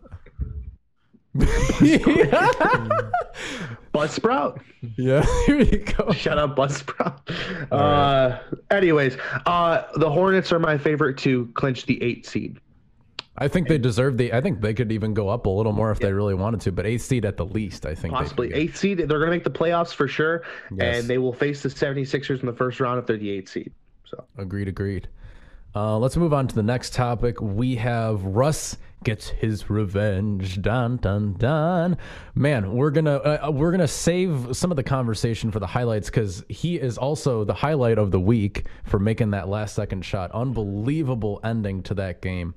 [3.93, 4.61] Buzzsprout.
[4.97, 6.11] yeah, here you go.
[6.11, 7.19] Shut up, Buzzsprout.
[7.71, 8.39] Uh,
[8.71, 12.59] anyways, uh, the Hornets are my favorite to clinch the eight seed.
[13.35, 14.31] I think they deserve the.
[14.33, 16.71] I think they could even go up a little more if they really wanted to,
[16.71, 17.85] but eighth seed at the least.
[17.85, 18.99] I think Possibly eighth seed.
[18.99, 20.99] They're going to make the playoffs for sure, Yes.
[20.99, 23.71] and they will face the 76ers in the first round if they're the eighth seed.
[24.05, 25.07] So Agreed, agreed.
[25.75, 27.41] Uh, let's move on to the next topic.
[27.41, 30.61] We have Russ gets his revenge.
[30.61, 31.97] Dun dun dun.
[32.35, 36.43] Man, we're gonna uh, we're gonna save some of the conversation for the highlights because
[36.49, 40.31] he is also the highlight of the week for making that last second shot.
[40.31, 42.55] Unbelievable ending to that game.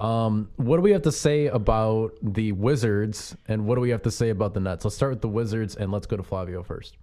[0.00, 4.02] Um, what do we have to say about the Wizards, and what do we have
[4.02, 4.84] to say about the Nets?
[4.84, 6.96] Let's start with the Wizards, and let's go to Flavio first.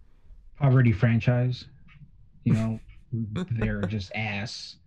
[0.60, 1.66] Poverty franchise.
[2.46, 2.80] You know,
[3.52, 4.78] they're just ass.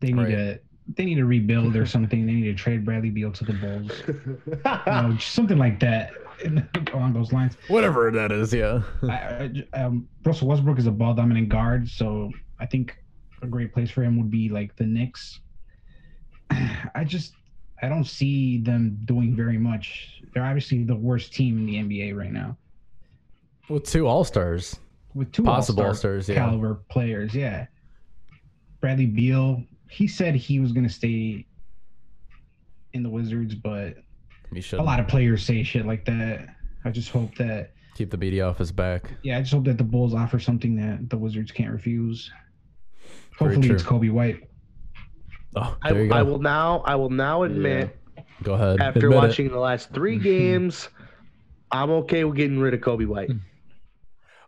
[0.00, 0.30] They need Right.
[0.30, 0.60] to
[0.94, 2.26] they need to rebuild or something.
[2.26, 3.90] They need to trade Bradley Beal to the Bulls.
[4.06, 6.12] you know, something like that
[6.92, 7.56] along those lines.
[7.68, 8.82] Whatever that is, yeah.
[9.02, 12.96] I, I, um, Russell Westbrook is a ball dominant guard, so I think
[13.42, 15.40] a great place for him would be like the Knicks.
[16.50, 17.32] I just
[17.82, 20.22] I don't see them doing very much.
[20.32, 22.56] They're obviously the worst team in the NBA right now
[23.68, 24.76] With two All Stars.
[25.14, 26.36] with two Possible all-star All-Stars, yeah.
[26.36, 27.34] caliber players.
[27.34, 27.66] Yeah,
[28.80, 29.62] Bradley Beal.
[29.88, 31.46] He said he was going to stay
[32.92, 33.94] in the Wizards, but
[34.72, 36.46] a lot of players say shit like that.
[36.84, 39.10] I just hope that keep the media off his back.
[39.22, 42.30] yeah, I just hope that the Bulls offer something that the Wizards can't refuse.
[43.38, 43.82] Hopefully, it's.
[43.82, 44.40] Coby White.
[45.56, 46.14] Oh, I, there you go.
[46.16, 46.82] I will now.
[46.86, 47.96] I will now admit,
[48.42, 48.80] Go ahead.
[48.80, 49.16] after Admit it.
[49.16, 50.88] watching the last three games,
[51.70, 53.30] I'm okay with getting rid of Coby White.
[53.30, 53.38] Hmm.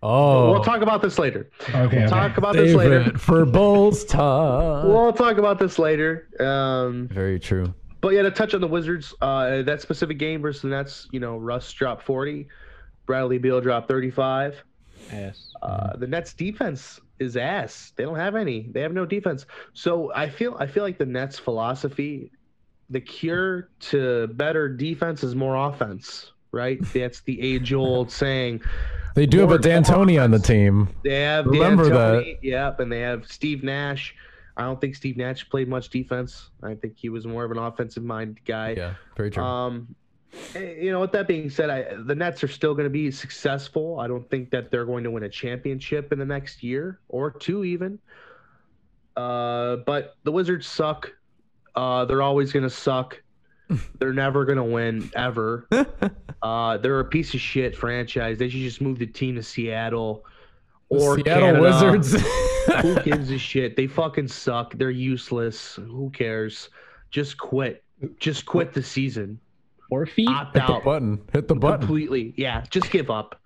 [0.03, 1.51] Oh, We'll talk about this later.
[1.69, 2.07] Okay, okay.
[2.07, 3.11] Talk about this later.
[3.19, 4.85] for Bulls talk.
[4.85, 6.29] We'll talk about this later.
[6.41, 7.75] Um, Very true.
[8.01, 11.19] but yeah, to touch on the Wizards, uh, that specific game versus the Nets, you
[11.21, 12.47] know, Russ dropped 40,
[13.07, 14.63] Bradley Beal dropped 35.
[15.13, 15.53] Ass.
[15.63, 17.93] Uh, the Nets defense is ass.
[17.97, 18.69] They don't have any.
[18.71, 19.47] They have no defense.
[19.73, 22.31] So I feel I feel like the Nets philosophy,
[22.91, 26.33] the cure to better defense is more offense.
[26.53, 26.79] Right?
[26.93, 28.63] That's the age old saying.
[29.15, 30.89] They do have a D'Antoni on the team.
[31.03, 34.15] They have Remember D'Antoni, Yep, and they have Steve Nash.
[34.57, 36.51] I don't think Steve Nash played much defense.
[36.63, 38.75] I think he was more of an offensive minded guy.
[38.77, 39.43] Yeah, very true.
[39.43, 39.95] Um,
[40.55, 43.11] eh, you know, with that being said, I, the Nets are still going to be
[43.11, 44.01] successful.
[44.01, 47.31] I don't think that they're going to win a championship in the next year or
[47.31, 48.01] two, even.
[49.17, 51.13] Uh, but the Wizards suck.
[51.75, 53.21] Uh, they're always going to suck.
[53.98, 55.66] they're never going to win ever.
[56.42, 58.38] uh, they're a piece of shit franchise.
[58.38, 60.24] They should just move the team to Seattle
[60.88, 61.61] or Seattle Canada.
[61.61, 62.12] Wizards.
[62.83, 63.76] Who gives a shit?
[63.76, 64.74] They fucking suck.
[64.74, 65.76] They're useless.
[65.76, 66.68] Who cares?
[67.11, 67.83] Just quit.
[68.20, 69.40] Just quit the season.
[69.88, 70.28] Four feet.
[70.28, 71.20] Opt Hit the out button.
[71.33, 71.81] Hit the button.
[71.81, 72.35] completely.
[72.37, 73.40] Yeah, just give up.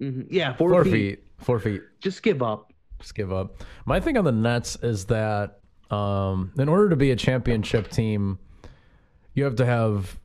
[0.00, 0.26] Mhm.
[0.30, 0.92] Yeah, four, Four feet.
[0.92, 1.24] feet.
[1.38, 1.82] Four feet.
[2.00, 2.72] Just give up.
[3.00, 3.62] Just give up.
[3.86, 8.38] My thing on the Nets is that um, in order to be a championship team,
[9.40, 10.18] you have to have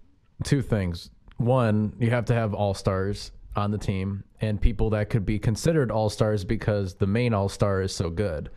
[0.43, 1.09] two things.
[1.37, 5.39] One, you have to have all stars on the team and people that could be
[5.39, 8.49] considered all stars because the main all star is so good.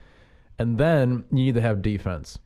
[0.59, 2.41] And then you need to have defense.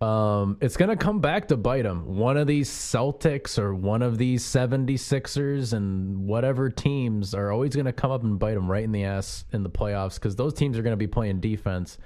[0.00, 2.16] Um, it's going to come back to bite them.
[2.16, 7.86] One of these Celtics or one of these 76ers and whatever teams are always going
[7.86, 10.54] to come up and bite them right in the ass in the playoffs because those
[10.54, 11.98] teams are going to be playing defense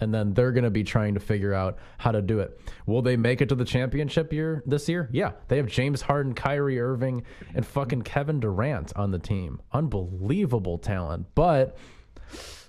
[0.00, 2.60] and then they're going to be trying to figure out how to do it.
[2.86, 5.08] Will they make it to the championship year this year?
[5.12, 5.32] Yeah.
[5.48, 9.60] They have James Harden, Kyrie Irving, and fucking Kevin Durant on the team.
[9.72, 11.26] Unbelievable talent.
[11.34, 11.76] But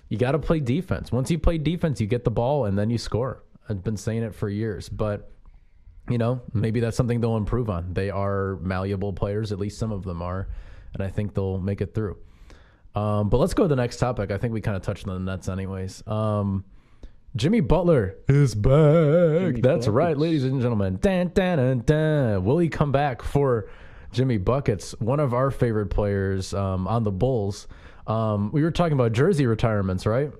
[0.08, 1.10] you got to play defense.
[1.10, 3.42] Once you play defense, you get the ball and then you score.
[3.68, 5.30] I've been saying it for years, but
[6.10, 7.94] you know, maybe that's something they'll improve on.
[7.94, 10.48] They are malleable players, at least some of them are,
[10.94, 12.18] and I think they'll make it through.
[12.94, 14.30] Um, but let's go to the next topic.
[14.30, 16.02] I think we kind of touched on the Nets, anyways.
[16.06, 16.64] Um,
[17.34, 19.62] Jimmy Butler is back.
[19.62, 20.98] That's right, ladies and gentlemen.
[22.44, 23.70] Will he come back for
[24.12, 27.68] Jimmy Buckets, one of our favorite players um, on the Bulls?
[28.06, 30.30] Um, we were talking about jersey retirements, right?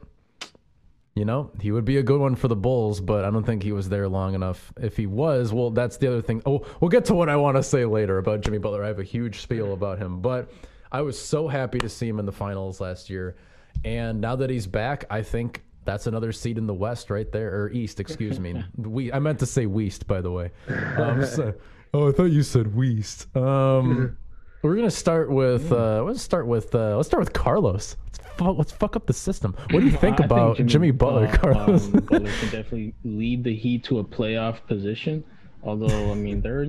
[1.15, 3.63] You know, he would be a good one for the Bulls, but I don't think
[3.63, 4.71] he was there long enough.
[4.79, 6.43] If he was, well, that's the other thing.
[6.45, 8.85] Oh, we'll get to what I want to say later about Jimmy Butler.
[8.85, 10.53] I have a huge spiel about him, but
[10.91, 13.37] I was so happy to see him in the finals last year.
[13.83, 17.63] And now that he's back, I think that's another seed in the West right there,
[17.63, 18.63] or East, excuse me.
[18.77, 20.51] we, I meant to say West, by the way.
[20.69, 21.55] Um, so-
[21.95, 23.35] oh, I thought you said West.
[23.37, 24.17] Um,
[24.63, 25.73] we're gonna start with.
[25.73, 26.75] Uh, let's start with.
[26.75, 27.97] Uh, let's start with Carlos.
[28.07, 29.55] Let's, fu- let's fuck up the system.
[29.71, 31.87] What do you think I about Jimmy, Butler, uh, Carlos?
[31.87, 35.25] um, Butler can definitely lead the Heat to a playoff position.
[35.65, 36.69] Although, I mean, they're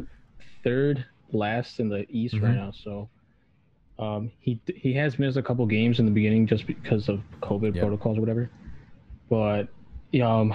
[0.64, 2.44] third last in the East Mhm.
[2.44, 2.72] right now.
[2.72, 3.10] So
[4.00, 7.76] um, he he has missed a couple games in the beginning just because of COVID
[7.76, 7.82] Yeah.
[7.82, 8.50] protocols or whatever.
[9.34, 9.68] But
[10.22, 10.54] um,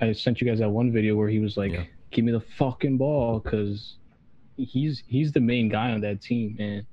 [0.00, 1.82] I sent you guys that one video where he was like, Yeah.
[2.12, 3.96] "Give me the fucking ball," because
[4.56, 6.86] he's he's the main guy on that team, man.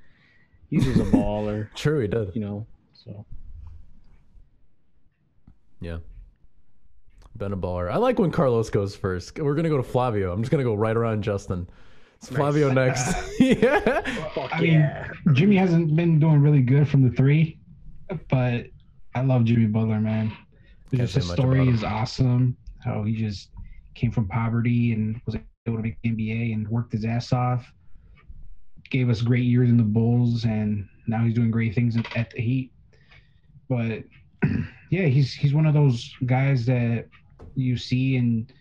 [0.68, 2.32] he's just a baller, True, he did.
[2.34, 2.66] you know.
[2.94, 3.24] So
[5.80, 5.98] Yeah.
[7.36, 7.92] Ben a baller.
[7.92, 9.38] I like when Carlos goes first.
[9.38, 10.34] We're gonna go to Flavio.
[10.34, 11.70] I'm just gonna go right around Justin.
[12.16, 13.16] It's Flavio next.
[13.40, 14.02] yeah.
[14.34, 14.92] Fuck I mean.
[15.34, 17.60] Jimmy hasn't been doing really good from the three,
[18.28, 18.66] but
[19.14, 20.32] I love Jimmy Butler, man.
[20.94, 22.58] Just his story is awesome.
[22.84, 23.50] How he just
[23.96, 27.72] came from poverty and was able to make the NBA and worked his ass off.
[28.90, 32.30] Gave us great years in the Bulls, and now he's doing great things at- at
[32.32, 32.72] the Heat.
[33.68, 34.04] But
[34.92, 37.08] yeah, he's he's one of those guys that
[37.56, 38.52] you see and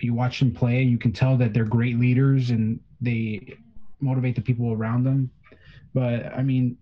[0.00, 3.54] you watch them play, and you can tell that they're great leaders and they
[4.00, 5.30] motivate the people around them.
[5.94, 6.76] But I mean,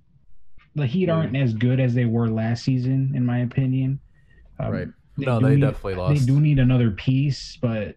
[0.75, 3.99] the Heat aren't as good as they were last season, in my opinion.
[4.59, 4.89] Um, Right.
[5.19, 6.21] they No, do they need- definitely lost.
[6.21, 7.97] They do need another piece, but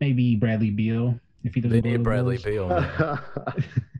[0.00, 1.80] maybe Bradley Beal if he doesn't.
[1.82, 2.44] They need the Bradley Bulls.
[2.44, 3.18] Beal.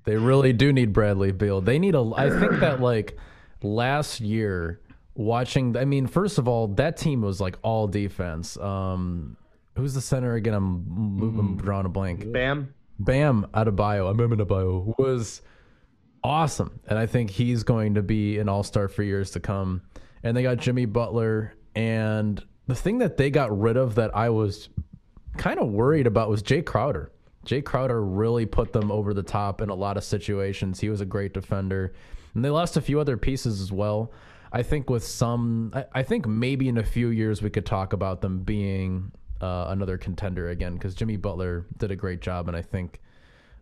[0.05, 1.63] They really do need Bradley Beal.
[1.63, 2.03] They need a.
[2.15, 3.17] I think that like
[3.63, 4.81] last year,
[5.15, 5.79] watching.
[5.79, 8.59] I mean, first of all, that team was like all defense.
[8.59, 9.39] Um,
[9.77, 10.53] who's the center again?
[10.53, 11.39] I'm, Mm.
[11.39, 12.31] I'm drawing a blank.
[12.31, 12.75] Bam.
[12.99, 15.41] Bam out of Adebayo, I'm Adebayo was
[16.23, 19.81] awesome, and I think he's going to be an all star for years to come.
[20.25, 24.31] And they got Jimmy Butler, and the thing that they got rid of that I
[24.31, 24.71] was
[25.37, 27.13] kind of worried about was Jae Crowder.
[27.45, 30.81] Jae Crowder really put them over the top in a lot of situations.
[30.81, 31.93] He was a great defender,
[32.35, 34.13] and they lost a few other pieces as well.
[34.51, 37.93] I think with some, I, I think maybe in a few years we could talk
[37.93, 42.57] about them being uh, another contender again because Jimmy Butler did a great job, and
[42.57, 42.99] I think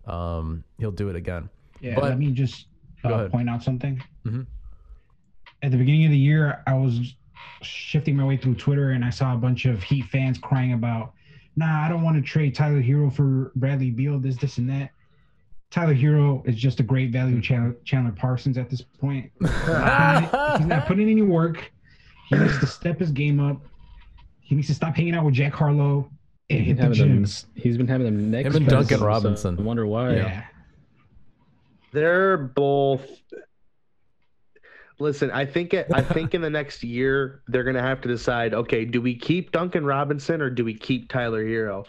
[0.06, 1.48] um, he'll do it again.
[1.80, 2.66] Yeah, But- let me just
[3.02, 4.00] uh, point out something.
[4.24, 4.46] Mhm.
[5.62, 7.14] At the beginning of the year, I was
[7.62, 11.12] shifting my way through Twitter and I saw a bunch of Heat fans crying about,
[11.56, 14.18] "Nah, I don't want to trade Tyler Herro for Bradley Beal.
[14.18, 14.90] This, this, and that."
[15.70, 17.40] Tyler Herro is just a great value hmm.
[17.40, 19.32] Chandler, Chandler Parsons at this point.
[19.40, 21.72] He's not, he's not putting in any work.
[22.28, 23.58] He needs to step his game up.
[24.40, 26.10] He needs to stop hanging out with Jack Harlow
[26.50, 27.22] and he's hit the gym.
[27.22, 27.32] them.
[27.54, 28.48] He's been having them next.
[28.48, 29.58] Him and Duncan so Robinson.
[29.58, 30.14] I wonder why.
[30.14, 30.44] yeah.
[31.92, 33.06] They're both.
[34.98, 38.54] Listen, I think it, I think in the next year they're gonna have to decide.
[38.54, 41.86] Okay, do we keep Duncan Robinson or do we keep Tyler Herro?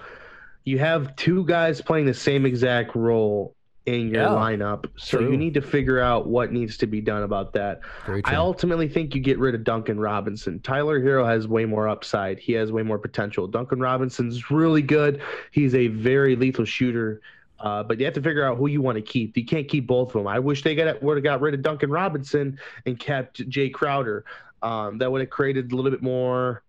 [0.64, 3.54] You have two guys playing the same exact role
[3.86, 5.30] in your Yeah, lineup, so true.
[5.32, 7.82] you need to figure out what needs to be done about that.
[8.24, 10.62] I ultimately think you get rid of Duncan Robinson.
[10.62, 12.40] Tyler Herro has way more upside.
[12.40, 13.46] He has way more potential.
[13.46, 15.22] Duncan Robinson's really good.
[15.52, 17.20] He's a very lethal shooter.
[17.64, 19.38] Uh, but you have to figure out who you want to keep.
[19.38, 20.28] You can't keep both of them.
[20.28, 24.26] I wish they got would have got rid of Duncan Robinson and kept Jae Crowder.
[24.62, 26.62] Um, that would have created a little bit more.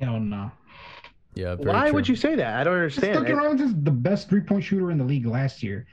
[0.00, 0.50] Hell no.
[1.34, 1.56] yeah.
[1.56, 1.94] very Why true.
[1.94, 2.60] would you say that?
[2.60, 3.14] I don't understand.
[3.14, 5.86] Duncan Robinson's the best three point shooter in the league last year.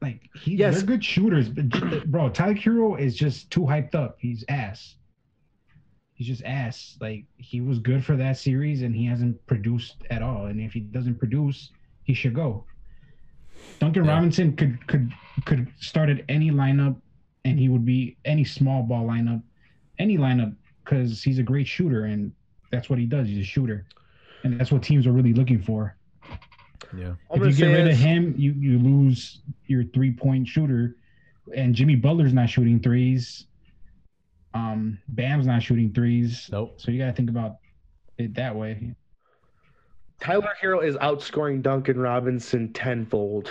[0.00, 0.76] Like he, Yes.
[0.76, 4.16] they're good shooters, but j- bro, Tyler Herro is just too hyped up.
[4.18, 4.94] He's ass.
[6.14, 6.96] He's just ass.
[7.02, 10.46] Like he was good for that series, and he hasn't produced at all.
[10.46, 11.70] And if he doesn't produce,
[12.04, 12.64] he should go.
[13.78, 14.12] Duncan Yeah.
[14.12, 15.12] Robinson could could
[15.44, 16.96] could start at any lineup,
[17.44, 19.42] and he would be any small ball lineup,
[19.98, 22.32] any lineup, because he's a great shooter, and
[22.70, 23.28] that's what he does.
[23.28, 23.86] He's a shooter,
[24.44, 25.96] and that's what teams are really looking for
[26.96, 27.14] Yeah.
[27.30, 30.96] If you get say rid of him, you you lose your three point shooter,
[31.54, 33.46] and Jimmy Butler's not shooting threes.
[34.52, 36.48] Um, Bam's not shooting threes.
[36.50, 36.80] Nope.
[36.80, 37.56] So you gotta think about
[38.18, 38.94] it that way.
[40.20, 43.50] Tyler Herro is outscoring Duncan Robinson tenfold.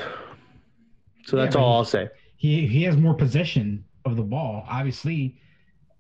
[1.25, 2.09] So that's but all I'll say.
[2.37, 4.65] He he has more possession of the ball.
[4.69, 5.39] Obviously,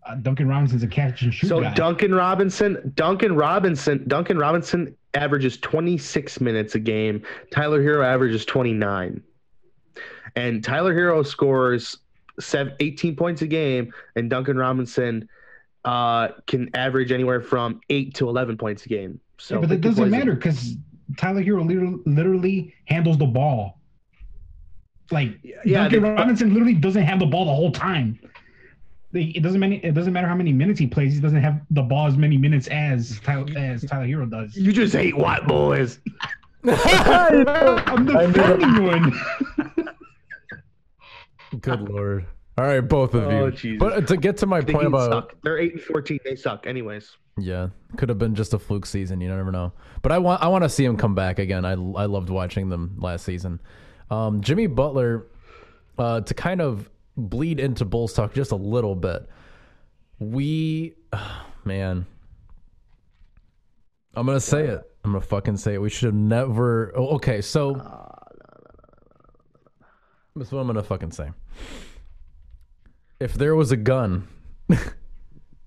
[0.05, 1.73] uh, Duncan Robinson's a catch and shoot So guy.
[1.73, 7.23] Duncan Robinson, Duncan Robinson, Duncan Robinson averages 26 minutes a game.
[7.51, 9.21] Tyler Herro averages 29.
[10.35, 11.97] And Tyler Herro scores
[12.39, 15.27] seven, 18 points a game, and Duncan Robinson
[15.83, 19.19] uh, can average anywhere from 8 to 11 points a game.
[19.39, 20.75] So yeah, but it doesn't matter because
[21.17, 23.79] Tyler Herro literally, literally handles the ball.
[25.11, 28.19] Like Yeah, Duncan they- Robinson literally doesn't have the ball the whole time.
[29.11, 29.79] It doesn't matter.
[29.81, 31.15] It doesn't matter how many minutes he plays.
[31.15, 34.55] He doesn't have the ball as many minutes as Tyler, as Tyler Herro does.
[34.55, 35.99] You just hate white boys.
[36.63, 39.19] I'm the defending one.
[41.61, 42.27] Good lord.
[42.57, 43.51] All right, both of Oh, you.
[43.51, 43.79] Jesus.
[43.79, 45.35] But to get to my The point about suck.
[45.43, 46.19] They're 8 and 14.
[46.23, 47.09] They suck, anyways.
[47.43, 49.21] Yeah, could have been just a fluke season.
[49.21, 49.73] You never know.
[50.01, 51.65] But I want I want to see him come back again.
[51.65, 53.59] I I loved watching them last season.
[54.11, 55.27] Um, Jimmy Butler,
[55.97, 59.27] uh, to kind of bleed into Bulls talk just a little bit.
[60.19, 60.95] We,
[61.65, 62.05] man,
[64.15, 64.81] I'm gonna say it.
[65.03, 65.81] I'm gonna fucking say it.
[65.81, 66.91] We should have never.
[66.95, 67.73] oh, Okay, so
[70.35, 71.29] that's what I'm gonna fucking say.
[73.19, 74.27] If there was a gun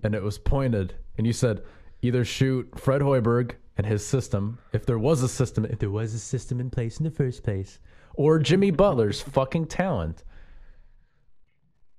[0.02, 1.62] and it was pointed, and you said
[2.02, 6.14] either shoot Fred Hoiberg and his system, if there was a system, if there was
[6.14, 7.78] a system in place in the first place,
[8.14, 10.24] or Jimmy Butler's fucking talent,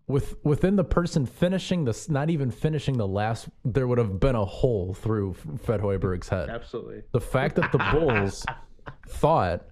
[0.07, 4.35] with within the person finishing this, not even finishing the last, there would have been
[4.35, 5.33] a hole through
[5.63, 6.49] Fred Hoiberg's head.
[6.49, 7.03] Absolutely.
[7.11, 8.45] The fact that the Bulls
[9.07, 9.65] thought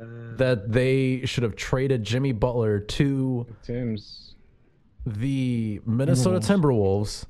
[0.00, 0.04] uh.
[0.36, 4.35] that they should have traded Jimmy Butler to Tim's
[5.06, 7.24] the Minnesota Timberwolves,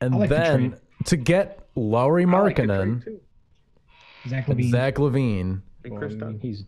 [0.00, 0.80] and like then trade.
[1.06, 3.20] to get Lauri I like the trade, Markkanen.
[4.28, 4.70] Zach and LaVine.
[4.70, 6.38] Zach LaVine And Kris Dunn.
[6.40, 6.64] he's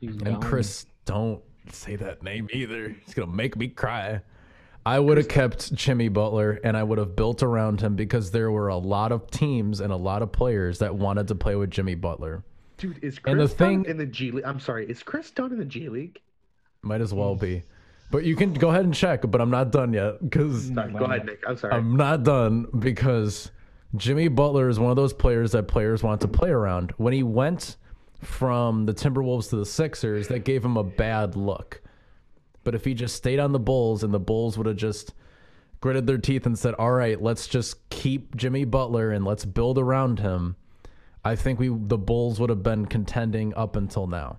[0.00, 0.40] he's and gone.
[0.40, 0.86] Kris.
[1.06, 2.94] Don't say that name either.
[3.02, 4.20] It's gonna make me cry.
[4.86, 8.50] I would have kept Jimmy Butler and I would have built around him because there
[8.50, 11.70] were a lot of teams and a lot of players that wanted to play with
[11.70, 12.44] Jimmy Butler.
[12.76, 14.44] Dude, is And Kris the Dunn thing- in the G League?
[14.44, 16.20] I'm sorry, is Kris Dunn in the G League?
[16.82, 17.62] Might as well be.
[18.10, 21.26] But you can go ahead and check, but I'm not done yet because go ahead,
[21.26, 21.42] Nick.
[21.46, 21.74] I'm sorry.
[21.74, 23.50] I'm not done because
[23.96, 26.92] Jimmy Butler is one of those players that players want to play around.
[26.96, 27.76] When he went
[28.22, 31.82] from the Timberwolves to the Sixers, that gave him a bad look.
[32.62, 35.12] But if he just stayed on the Bulls and the Bulls would have just
[35.80, 39.76] gritted their teeth and said, "All right, let's just keep Jimmy Butler and let's build
[39.76, 40.56] around him,"
[41.24, 44.38] I think we the Bulls would have been contending up until now.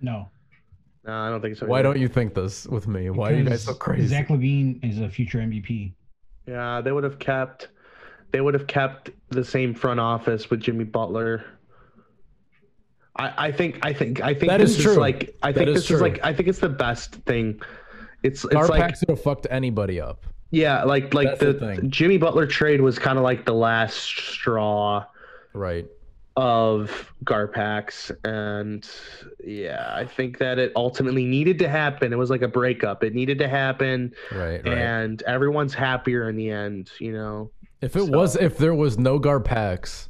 [0.00, 0.28] no.
[1.08, 1.64] No, I don't think so.
[1.66, 1.84] Why either.
[1.88, 3.08] don't you think this with me?
[3.08, 4.06] Why are you guys so crazy?
[4.08, 5.94] Zach LaVine is a future MVP.
[6.46, 7.68] Yeah, they would have kept.
[8.30, 11.46] They would have kept the same front office with Jimmy Butler.
[13.16, 13.78] I, I think.
[13.86, 14.20] I think.
[14.22, 14.94] I think That this is is, true.
[14.96, 15.34] like.
[15.42, 15.96] I That think is this true.
[15.96, 16.20] is like.
[16.22, 17.60] I think it's the best thing.
[18.22, 20.26] It's it's Garpax like would have fucked anybody up.
[20.50, 21.90] yeah, like like That's the, the thing.
[21.90, 25.04] Jimmy Butler trade was kind of like the last straw
[25.54, 25.86] Right.
[26.40, 28.88] Of Garpax, and
[29.44, 32.12] yeah, I think that it ultimately needed to happen.
[32.12, 33.02] It was like a breakup.
[33.02, 34.64] It needed to happen, Right.
[34.64, 34.78] Right.
[34.78, 36.92] and everyone's happier in the end.
[37.00, 37.50] You know.
[37.80, 40.08] If it So- was, if there was no Garpax,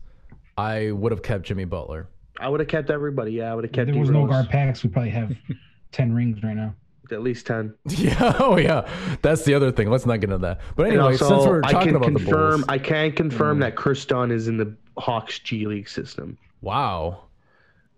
[0.58, 2.08] I would have kept Jimmy Butler.
[2.38, 3.32] I would have kept everybody.
[3.32, 3.88] Yeah, I would have kept.
[3.88, 3.94] If kept.
[3.94, 4.46] there was no D-Rose.
[4.48, 5.34] Garpax, we probably have
[5.92, 6.74] ten rings right now.
[7.10, 7.72] At least ten.
[7.88, 8.36] Yeah.
[8.38, 8.86] Oh, yeah.
[9.22, 9.88] That's the other thing.
[9.88, 10.60] Let's not get into that.
[10.76, 12.60] But And anyway, also, since we're I talking can about the confirm.
[12.60, 13.60] Bulls, I can confirm mm-hmm.
[13.60, 16.36] that Kris Dunn is in the Hawks G League system.
[16.60, 17.24] wow,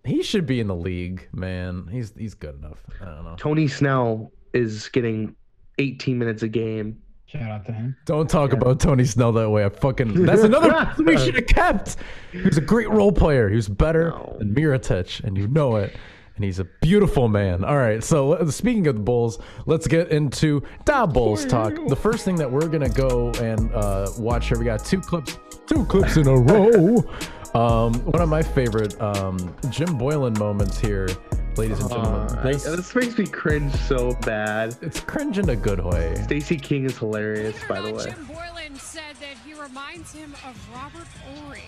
[0.03, 1.87] he should be in the league, man.
[1.91, 2.79] He's he's good enough.
[3.01, 3.35] I don't know.
[3.37, 5.35] Tony Snell is getting
[5.77, 7.01] 18 minutes a game.
[7.27, 7.95] Shout out to him.
[8.05, 9.63] Don't talk about Tony Snell that way.
[9.63, 10.25] I fucking.
[10.25, 11.95] That's another person we should have kept.
[12.31, 13.47] He was a great role player.
[13.49, 14.35] He was better No.
[14.39, 15.95] than Mirotic, and you know it.
[16.35, 17.63] And he's a beautiful man.
[17.63, 18.03] All right.
[18.03, 21.73] So speaking of the Bulls, let's get into the Bulls talk.
[21.87, 25.37] The first thing that we're gonna go and uh, watch here, we got two clips,
[25.71, 26.97] two clips in a row.
[27.53, 31.07] Um, one of my favorite um, Jim Boylan moments here,
[31.57, 32.37] ladies and gentlemen.
[32.37, 34.75] Uh, I- This- this makes me cringe so bad.
[34.81, 36.15] it's cringe in a good way.
[36.23, 38.05] Stacey King is hilarious, by the way.
[38.05, 41.63] Jim Boylan said that he reminds him of Robert Horry.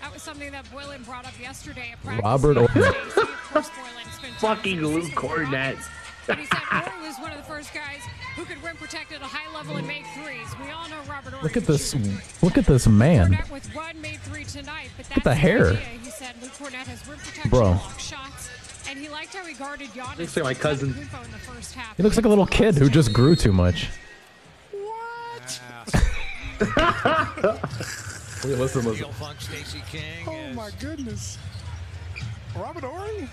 [0.00, 2.24] That was something that Boylan brought up yesterday at practice.
[2.24, 2.68] Robert Horry.
[2.68, 2.88] Horry.
[3.16, 5.76] Of course, Boylan spent time Fucking as Luke Kornet.
[5.76, 5.88] Rockets,
[6.28, 8.00] he said Horry was one of the first guys
[8.36, 10.48] who could rim protect at a high level and make threes.
[10.62, 11.42] We all know Robert Horry.
[11.42, 11.94] Look at this.
[12.42, 13.32] Look at this man.
[13.34, 15.68] Kornet with one made three tonight, but that's at the hair.
[15.68, 15.76] idea.
[16.02, 17.60] He said Luke Kornet has rim protection, Bro.
[17.60, 18.50] block shots,
[18.88, 20.18] and he liked how he guarded Giannis.
[20.18, 20.90] Looks like my cousin.
[20.90, 21.96] In the first half.
[21.96, 23.88] He looks like a little kid who just grew too much.
[24.72, 25.60] What?
[28.44, 28.94] listen, listen.
[28.94, 30.26] Steel Funk, Stacey King.
[30.26, 31.38] Oh my goodness.
[32.56, 33.28] Robert Horry?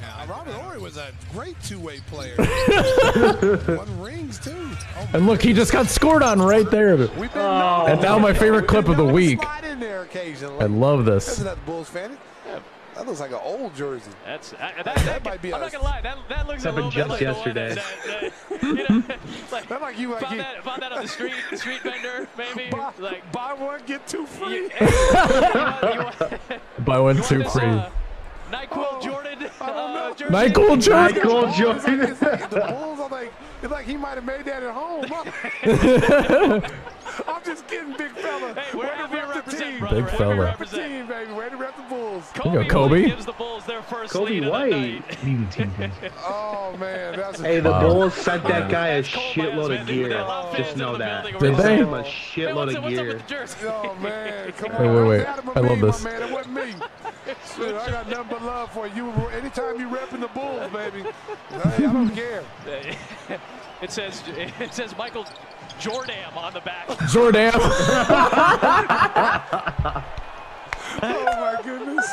[0.00, 2.34] Yeah, Robert Horry was a great two-way player.
[3.76, 4.52] Won rings too.
[4.96, 6.96] Oh, And look, he just got scored on right there.
[6.96, 9.40] we've been And now my favorite clip of the week.
[9.64, 10.06] In there.
[10.14, 11.36] I love Isn't this.
[11.38, 12.16] that Bulls fan?
[12.94, 14.12] That looks like an old jersey.
[14.24, 16.00] That's I, that, That that, might be I'm a- not gonna lie.
[16.00, 17.74] That that looks a Happened little bit just like yesterday.
[17.74, 19.02] that, that, that you know,
[19.50, 22.28] like, That like you like found you that found that on the street street vendor
[22.38, 23.32] maybe buy, like.
[23.32, 24.54] buy one get two free.
[24.54, 27.90] You, you want, you want, By one, two, want this, uh,
[28.54, 29.50] Nyquil Jordan.
[29.60, 30.30] Uh, jersey?
[30.32, 31.14] Michael Jordan.
[31.14, 32.00] Michael Jordan.
[32.10, 33.32] The Bulls are like
[33.62, 35.04] it's like he might have made that at home.
[37.26, 38.54] I'm just kidding, big fella.
[38.54, 39.78] Hey, we're Way to happy to rep the represent, team.
[39.80, 39.96] brother.
[39.96, 40.36] Big We're happy to fella.
[40.36, 40.82] Rep represent.
[40.92, 41.32] team, baby.
[41.32, 42.24] Way to rep the Bulls.
[42.34, 43.06] Coby, go, Coby.
[43.06, 44.72] Gives the Bulls their first Coby lead White.
[44.72, 45.24] of the night.
[45.24, 45.92] Leave the team.
[46.26, 47.80] Oh man, that's a Hey, the Wow.
[47.80, 49.86] Bulls sent that guy a That's shitload of man.
[49.86, 50.18] They- they gear.
[50.18, 51.22] allow Just know that.
[51.24, 51.56] building Did already.
[51.56, 51.62] they?
[51.62, 52.10] Sent him a Hey,
[52.42, 53.06] shitload what's, of gear.
[53.06, 53.56] with the jersey?
[53.66, 54.94] Oh man, come Wait, on.
[54.96, 55.26] wait, wait.
[55.26, 56.04] Adam I love this.
[56.04, 56.74] Man, it wasn't me.
[57.56, 59.10] Shit, I got nothing but love for you.
[59.28, 61.04] Anytime you're repping the Bulls, baby.
[61.64, 62.42] I don't care.
[63.82, 64.22] It says
[64.60, 65.26] it says Michael
[65.78, 66.88] Jordan on the back.
[67.08, 67.52] Jordan.
[71.02, 72.08] Oh my goodness.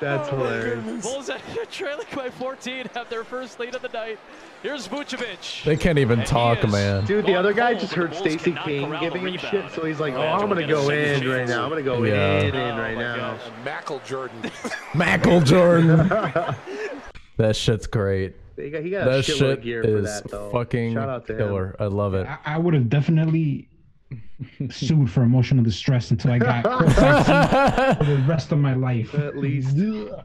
[0.00, 0.74] That's Oh hilarious.
[0.84, 1.06] goodness.
[1.06, 1.30] Bulls
[1.70, 4.18] trailing by 14 have their first lead of the night.
[4.62, 5.64] Here's Vucevic.
[5.64, 7.04] they can't even And talk, man.
[7.04, 10.00] Dude, the other guy just heard Bulls Stacey King corral giving him shit, so he's
[10.00, 11.62] like, "Oh, Imagine I'm gonna we'll get a go second in right now.
[11.64, 12.40] I'm gonna go Yeah.
[12.40, 13.40] in, in Oh right my now." gosh.
[13.64, 14.50] Mackle Jordan.
[14.94, 16.08] Mackle Jordan.
[17.36, 18.34] that shit's great.
[18.58, 20.50] He got, he got a That shitload shit of gear for is that though.
[20.50, 21.38] fucking Shout out to him.
[21.38, 21.76] killer.
[21.78, 22.26] I love it.
[22.26, 23.68] I, I would have definitely
[24.70, 29.14] sued for emotional distress until I got courtside for the rest of my life.
[29.14, 29.76] At least.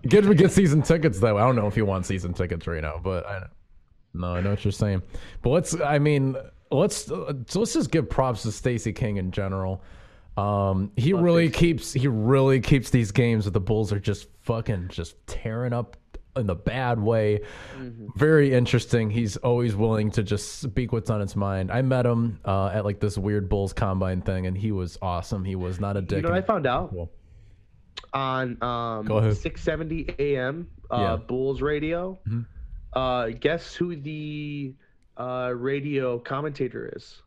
[0.08, 1.38] Get me get season tickets though.
[1.38, 3.46] I don't know if you want season tickets right now, but I
[4.14, 5.02] no, I know what you're saying.
[5.42, 5.80] But let's.
[5.82, 6.36] I mean,
[6.70, 9.82] let's uh, so let's just give props to Stacey King in general.
[10.38, 14.90] Um, he really keeps he really keeps these games that the Bulls are just fucking
[14.90, 15.98] just tearing up
[16.36, 17.42] in the bad way.
[18.16, 19.10] Very interesting.
[19.10, 21.72] He's always willing to just speak what's on his mind.
[21.72, 25.44] I met him uh, at like this weird Bulls combine thing, and he was awesome.
[25.44, 26.18] He was not a dick.
[26.18, 27.12] You know what I found out Cool.
[28.14, 29.38] on um, Go ahead.
[29.38, 31.16] 670 AM uh, Yeah.
[31.18, 32.18] Bulls radio?
[32.28, 32.46] Mhm.
[32.94, 34.74] Uh, guess who the
[35.18, 37.22] uh, radio commentator is?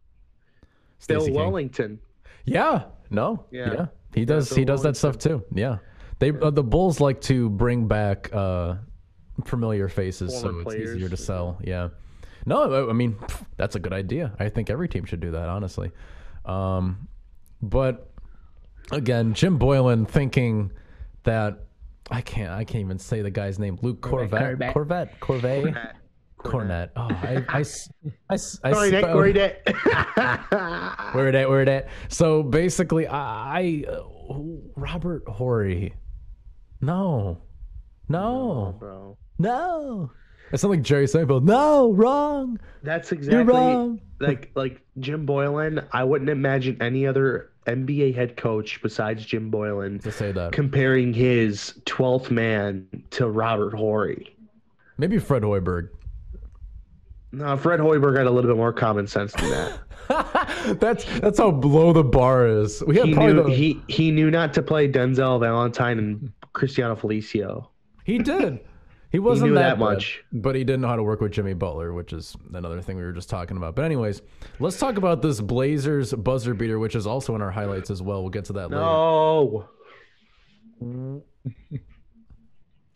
[1.09, 1.35] Bill King.
[1.35, 1.99] Wennington.
[2.45, 2.85] Yeah.
[3.11, 3.45] No.
[3.51, 3.73] Yeah.
[3.73, 3.87] Yeah.
[4.15, 4.49] He does.
[4.49, 5.45] Bill he does that stuff too.
[5.53, 5.79] Yeah.
[6.19, 8.77] They uh, the Bulls like to bring back uh,
[9.45, 11.59] familiar faces, so it's easier to sell.
[11.62, 11.89] Yeah.
[12.47, 13.16] No, I- I mean
[13.57, 14.32] that's a good idea.
[14.39, 15.91] I think every team should do that, honestly.
[16.45, 17.09] Um,
[17.61, 18.11] but
[18.93, 20.70] again, Jim Boylan thinking
[21.24, 21.59] that
[22.11, 22.51] I can't.
[22.53, 23.78] I can't even say the guy's name.
[23.82, 24.41] Luke Corvette.
[24.72, 25.20] Corvette.
[25.20, 25.20] Corvette.
[25.20, 25.97] Corvette.
[26.39, 26.93] Cornet.
[26.95, 27.89] Oh, I, I, s-
[28.30, 29.01] I, s- I Sorry, Nick.
[29.01, 29.62] spelled- Sorry, Nick.
[29.66, 31.47] where that?
[31.49, 31.89] Where that?
[32.09, 34.03] So basically, I, I uh,
[34.76, 35.95] Robert Horry.
[36.80, 37.43] No,
[38.09, 39.16] no, Bro.
[39.39, 40.11] No.
[40.53, 41.43] It's not like Jerry Seinfeld.
[41.43, 42.61] No, wrong.
[42.82, 44.01] That's exactly You're wrong.
[44.20, 45.84] like like Jim Boylan.
[45.93, 51.12] I wouldn't imagine any other NBA head coach besides Jim Boylan To say that, comparing
[51.12, 54.37] his 12th man to Robert Horry.
[54.99, 55.89] maybe Fred Hoiberg.
[57.32, 60.78] No, Fred Hoiberg had a little bit more common sense than that.
[60.80, 62.84] that's that's how low the bar is.
[62.87, 66.32] We have he probably knew the, he he knew not to play Denzel Valentine and
[66.53, 67.66] Cristiano Felicio.
[68.05, 68.61] He did.
[69.17, 70.23] He wasn't knew that, that bad, much.
[70.31, 73.03] but he didn't know how to work with Jimmy Butler, which is another thing we
[73.03, 73.75] were just talking about.
[73.75, 74.21] But anyways,
[74.61, 78.21] let's talk about this Blazers buzzer beater, which is also in our highlights as well.
[78.21, 78.77] We'll get to that later.
[78.83, 79.69] No,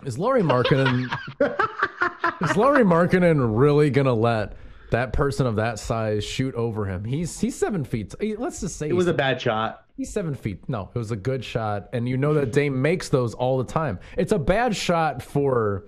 [0.04, 1.06] Is Lauri Markkanen
[2.42, 4.56] is Lauri Markkanen really gonna let
[4.90, 7.04] that person of that size shoot over him?
[7.04, 8.14] He's he's seven feet.
[8.20, 9.84] he- Let's just say it was a bad shot.
[9.96, 10.68] he's seven feet.
[10.68, 13.64] No, it was a good shot, and you know that Dame makes those all the
[13.72, 13.98] time.
[14.18, 15.84] It's a bad shot for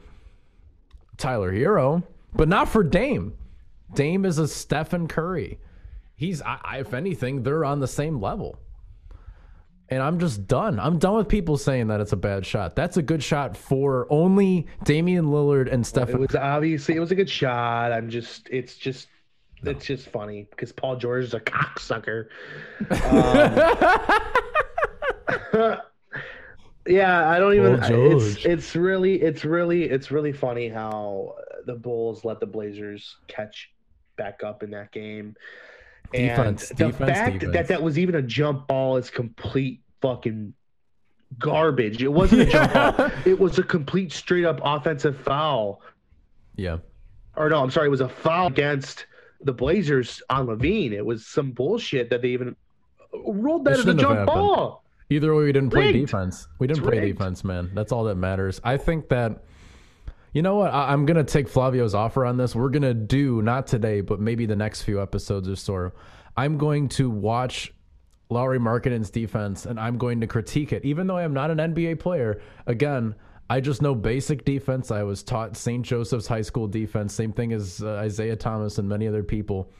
[1.23, 2.03] Tyler Herro,
[2.35, 3.35] but not for Dame.
[3.95, 5.61] Dame is a Stephen Curry.
[6.17, 8.59] He's, I, I, if anything, they're on the same level.
[9.89, 10.81] And I'm just done.
[10.81, 12.75] I'm done with people saying that it's a bad shot.
[12.75, 16.09] That's a good shot for only Damian Lillard and Stephen.
[16.09, 16.21] It Stephen.
[16.23, 17.93] was obviously it was a good shot.
[17.93, 19.09] I'm just it's just
[19.63, 22.29] it's just funny because Paul George is a cocksucker.
[25.53, 25.77] Um,
[26.87, 27.83] yeah, I don't even.
[27.83, 33.71] It's it's really it's really it's really funny how the Bulls let the Blazers catch
[34.17, 35.37] back up in that game.
[36.13, 37.53] Defense, and the defense, fact defense.
[37.55, 40.53] that that was even a jump ball is complete fucking
[41.39, 42.03] garbage.
[42.03, 43.11] It wasn't a jump ball.
[43.25, 45.81] It was a complete straight up offensive foul
[46.57, 46.79] yeah.
[47.37, 49.07] or no, I'm sorry, it was a foul against
[49.41, 50.93] the Blazers on LaVine.
[50.93, 52.57] It was some bullshit that they even
[53.25, 54.82] rolled that as a jump ball.
[55.13, 55.99] Either way, we didn't play Rigged.
[56.07, 56.49] defense.
[56.59, 57.19] We didn't It's play rigged.
[57.19, 57.71] defense, man.
[57.75, 58.61] That's all that matters.
[58.65, 59.45] I think that,
[60.33, 60.73] you know what?
[60.73, 62.55] I, I'm gonna take Flavio's offer on this.
[62.55, 65.93] We're gonna do not today, but maybe the next few episodes or so.
[66.37, 67.73] I'm going to watch
[68.31, 71.59] Lauri Markkanen's defense, and I'm going to critique it, even though I am not an
[71.59, 72.41] NBA player.
[72.67, 73.15] Again.
[73.51, 74.91] I just know basic defense.
[74.91, 75.85] I was taught St.
[75.85, 77.13] Joseph's High School defense.
[77.13, 79.71] Same thing as uh, Isaiah Thomas and many other people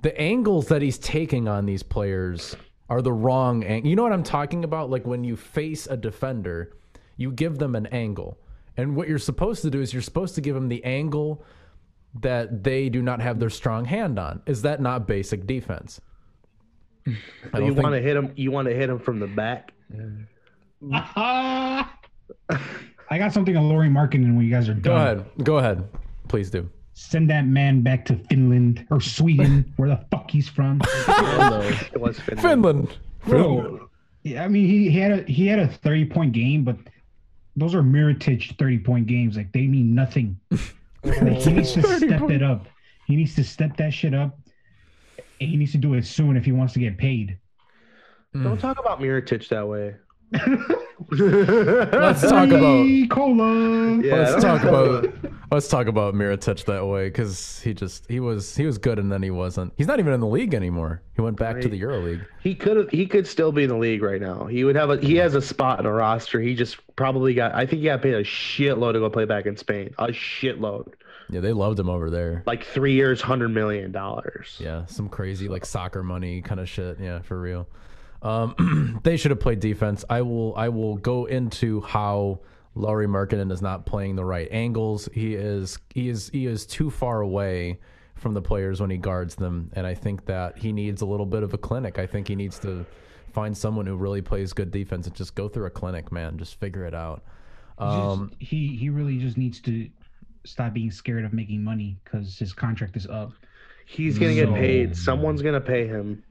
[0.00, 2.56] the angles that he's taking on these players
[2.90, 5.96] are the wrong ang- you know what i'm talking about like when you face a
[5.96, 6.70] defender
[7.16, 8.36] you give them an angle
[8.76, 11.42] and what you're supposed to do is you're supposed to give them the angle
[12.20, 16.00] that they do not have their strong hand on is that not basic defense
[17.54, 18.32] I You think- want to hit him.
[18.36, 19.72] You want to hit him from the back.
[20.92, 21.86] I
[23.18, 24.82] got something on Lauri Markkanen when you guys are done.
[24.82, 25.24] Go ahead.
[25.44, 25.88] Go ahead.
[26.28, 26.68] Please do.
[26.92, 30.80] Send that man back to Finland or Sweden, where the fuck he's from.
[30.84, 32.42] It was Finland.
[32.42, 32.98] Finland.
[33.26, 33.88] Bro,
[34.22, 36.76] yeah, I mean he, he had a he had a thirty point game, but
[37.56, 39.36] those are Mirotic thirty point games.
[39.36, 40.38] Like they mean nothing.
[41.02, 42.66] Like, he needs to step it up.
[43.06, 44.38] He needs to step that shit up.
[45.38, 47.38] He needs to do it soon if he wants to get paid.
[48.32, 48.44] Hmm.
[48.44, 49.96] Don't talk about Mirotic that way.
[51.10, 52.84] Let's talk about.
[52.86, 53.06] Hey,
[54.00, 55.12] Yeah, let's talk about.
[55.52, 59.10] Let's talk about Mirotic that way because he just he was he was good and
[59.10, 59.72] then he wasn't.
[59.76, 61.02] He's not even in the league anymore.
[61.16, 62.24] He went back to the EuroLeague.
[62.40, 64.46] He could he could still be in the league right now.
[64.46, 66.40] He would have a he has a spot in a roster.
[66.40, 69.46] He just probably got I think he got paid a shitload to go play back
[69.46, 69.92] in Spain.
[69.98, 70.92] A shitload.
[71.30, 72.44] Yeah, they loved him over there.
[72.46, 74.56] Like three years, hundred million dollars.
[74.60, 76.98] Yeah, some crazy like soccer money kind of shit.
[77.00, 77.66] Yeah, for real.
[78.22, 80.04] Um, they should have played defense.
[80.08, 80.54] I will.
[80.56, 82.40] I will go into how
[82.80, 85.08] Lauri Markkanen is not playing the right angles.
[85.12, 85.78] He is.
[85.94, 86.28] He is.
[86.30, 87.78] He is too far away
[88.16, 91.26] from the players when he guards them, and I think that he needs a little
[91.26, 91.98] bit of a clinic.
[91.98, 92.84] I think he needs to
[93.32, 96.36] find someone who really plays good defense and just go through a clinic, man.
[96.36, 97.22] Just figure it out.
[97.78, 99.88] Um, Just- he he really just needs to
[100.44, 103.32] stop being scared of making money because his contract is up.
[103.86, 104.96] He's gonna get paid.
[104.96, 106.22] Someone's gonna pay him.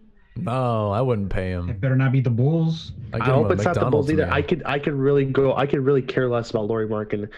[0.43, 1.69] No, I wouldn't pay him.
[1.69, 2.91] It better not be the Bulls.
[3.13, 4.25] I, I hope a it's not the Bulls either.
[4.25, 4.33] meal.
[4.33, 7.29] I could I could really go I could really care less about Lauri Markin.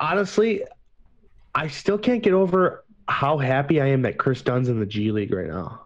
[0.00, 0.62] Honestly,
[1.54, 5.10] I still can't get over how happy I am that Kris Dunn's in the G
[5.12, 5.80] League right now.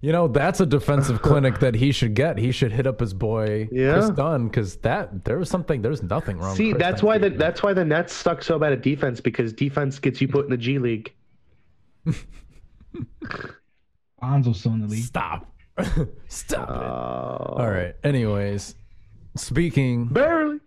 [0.00, 2.36] You know, that's a defensive clinic that he should get.
[2.36, 4.10] He should hit up his boy Kris Yeah.
[4.14, 5.80] Dunn because that there was something.
[5.80, 6.54] There's nothing wrong.
[6.56, 7.06] See, with Kris that's Dunn.
[7.08, 10.28] why the that's why the Nets stuck so bad at defense because defense gets you
[10.28, 11.12] put in the G League.
[14.30, 15.04] Lonzo's still in the league.
[15.04, 15.46] stop,
[16.28, 16.74] stop it.
[16.74, 17.94] Uh, All right.
[18.04, 18.74] Anyways,
[19.36, 20.60] speaking barely.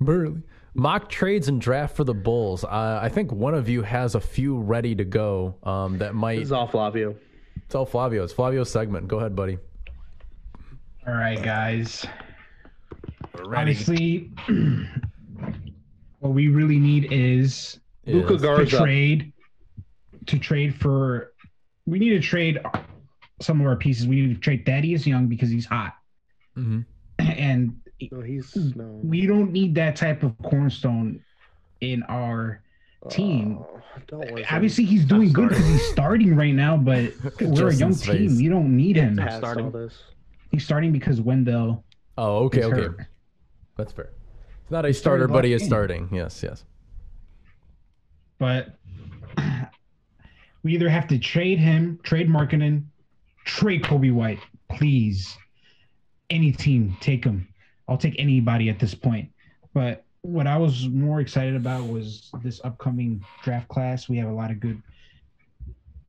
[0.00, 0.42] Burley.
[0.76, 2.64] Mock trades and draft for the Bulls.
[2.64, 5.54] Uh, I think one of you has a few ready to go.
[5.62, 7.14] Um, that This might is all Flavio.
[7.64, 8.24] It's all Flavio.
[8.24, 9.06] It's Flavio's segment.
[9.06, 9.58] Go ahead, buddy.
[11.06, 12.04] All right, guys.
[13.44, 13.56] Ready.
[13.72, 14.30] Honestly,
[16.20, 18.78] what we really need is Luka Is- to Garza.
[18.78, 19.32] trade
[20.26, 21.32] to trade for.
[21.86, 22.58] We need to trade
[23.44, 24.06] some of our pieces.
[24.08, 25.94] We need to trade Thaddeus Young because he's hot,
[26.56, 26.84] Mhm.
[27.18, 27.80] and
[28.10, 29.00] No, he's no.
[29.02, 31.20] we don't need that type of cornerstone
[31.80, 32.62] in our
[33.10, 33.58] team.
[33.60, 34.52] Oh, don't.
[34.52, 38.30] Obviously, he's doing good because he's starting right now, but we're a young Justin's face.
[38.32, 38.36] team.
[38.38, 39.16] We don't need him.
[39.16, 39.90] Past starting.
[40.50, 41.84] He's starting because Wendell
[42.16, 42.80] Oh, okay, is okay.
[42.82, 43.06] hurt.
[43.76, 44.10] That's fair.
[44.62, 45.68] It's not a starter, but he is game.
[45.68, 46.08] starting.
[46.12, 46.64] Yes, yes.
[48.38, 48.78] But
[50.62, 52.84] we either have to trade him, trade Markkanen,
[53.44, 54.40] trade Coby White,
[54.70, 55.36] please.
[56.30, 57.46] Any team, take him.
[57.86, 59.30] I'll take anybody at this point.
[59.74, 64.08] But what I was more excited about was this upcoming draft class.
[64.08, 64.82] We have a lot of good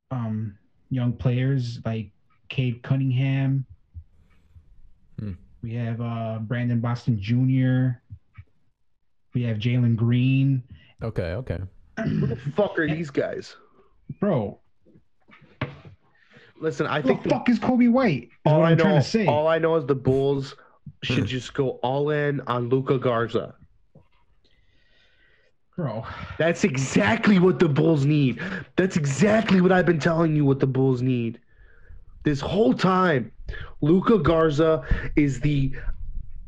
[0.10, 0.58] um,
[0.90, 2.12] young players like
[2.48, 3.66] Cade Cunningham.
[5.20, 5.34] Hmm.
[5.62, 8.00] We have uh, Brandon Boston Jr.
[9.34, 10.64] We have Jalen Green.
[11.04, 11.60] Okay, okay.
[12.04, 13.56] Who the fuck are these guys?
[14.20, 14.60] Bro,
[16.66, 18.24] Listen, I think the the, fuck is Coby White?
[18.24, 19.28] Is all what I I'm trying know, to say.
[19.28, 20.56] all I know is the Bulls
[21.04, 21.14] hmm.
[21.14, 23.54] should just go all in on Luka Garza.
[25.76, 26.06] Bro,
[26.40, 28.42] That's exactly what the Bulls need.
[28.78, 31.40] That's exactly what I've been telling you what the Bulls need.
[32.24, 33.32] This whole time,
[33.82, 34.82] Luka Garza
[35.16, 35.72] is the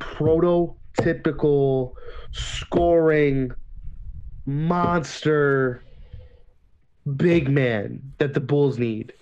[0.00, 1.92] prototypical
[2.32, 3.52] scoring
[4.46, 5.84] monster
[7.14, 9.12] big man that the Bulls need.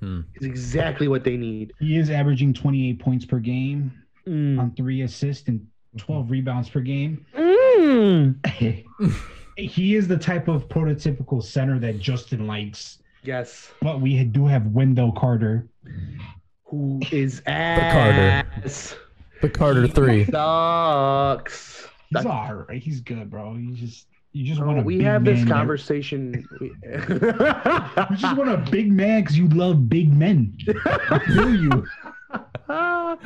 [0.00, 0.20] Hmm.
[0.36, 1.72] Is exactly what they need.
[1.80, 3.92] he is averaging 28 points per game
[4.26, 4.58] Mm.
[4.58, 7.24] on three assists and 12 rebounds per game.
[7.34, 8.36] Mm.
[9.56, 12.98] he is the type of prototypical center that Justin likes.
[13.22, 13.72] Yes.
[13.80, 15.66] But we do have Wendell Carter.
[16.64, 18.44] Who is Carter.
[18.54, 18.94] ass?
[19.40, 20.24] The Carter The Carter three.
[20.26, 21.88] Sucks.
[22.10, 22.82] He's all right.
[22.82, 23.54] He's good, bro.
[23.54, 26.46] You just you just Oh, want a we big have this man conversation.
[26.60, 30.56] We- You just want a big man because you love big men.
[30.86, 31.86] I feel you.
[32.70, 33.18] But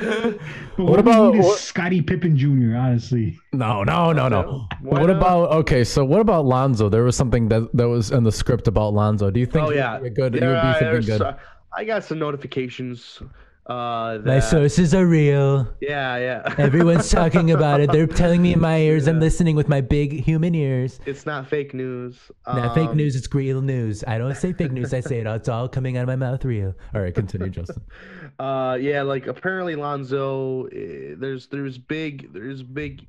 [0.77, 2.75] What what, about- we need what- Scottie Pippen Jr.
[2.77, 4.67] Honestly, No, no, no, no.
[4.81, 5.83] Why what about okay?
[5.83, 6.87] So what about Lonzo?
[6.89, 9.29] There was something that that was in the script about Lonzo.
[9.29, 10.33] Do you think oh he yeah, would be a good?
[10.35, 10.47] he Yeah,
[10.93, 11.21] would be something good.
[11.21, 11.37] uh,
[11.75, 13.21] I got some notifications.
[13.65, 15.67] Uh, My sources are real.
[15.79, 16.53] yeah, yeah.
[16.57, 17.91] Everyone's talking about it.
[17.93, 19.07] They're telling me in my ears.
[19.07, 20.99] I'm listening with my big human ears.
[21.05, 22.29] it's not fake news.
[22.45, 24.03] Not fake Um, news, it's real news.
[24.05, 25.27] I don't say fake news, I say it.
[25.27, 26.73] It's all coming out of my mouth real.
[26.93, 27.81] All right, continue, Justin.
[28.39, 33.05] Uh, yeah, like apparently Lonzo, eh, there's there's big there's big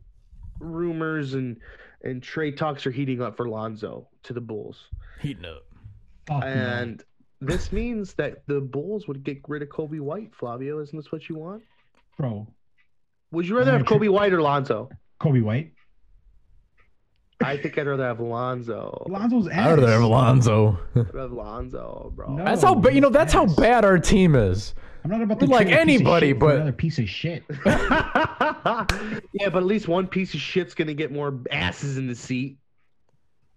[0.60, 1.56] rumors and
[2.02, 4.88] and trade talks are heating up for Lonzo to the Bulls,
[5.20, 5.62] Heating up.
[6.26, 6.46] Fuck no.
[6.46, 7.02] and
[7.40, 10.34] this means that the Bulls would get rid of Coby White.
[10.34, 11.62] Flavio, isn't this what you want?
[12.16, 12.46] bro,
[13.32, 13.98] Would you rather have true.
[13.98, 14.88] Coby White or Lonzo?
[15.20, 15.72] Coby White.
[17.42, 19.04] I think I'd rather have Lonzo.
[19.08, 19.66] Lonzo's ass.
[19.66, 20.78] I would have Lonzo.
[20.94, 22.36] I'd rather have Lonzo, bro.
[22.36, 22.44] No.
[22.44, 22.94] That's how bad.
[22.94, 24.74] You know, that's how bad our team is.
[25.04, 27.42] I'm not about to We're like trade piece of anybody, but- another piece of shit.
[27.66, 28.86] yeah,
[29.50, 32.56] but at least one piece of shit's gonna get more asses in the seat.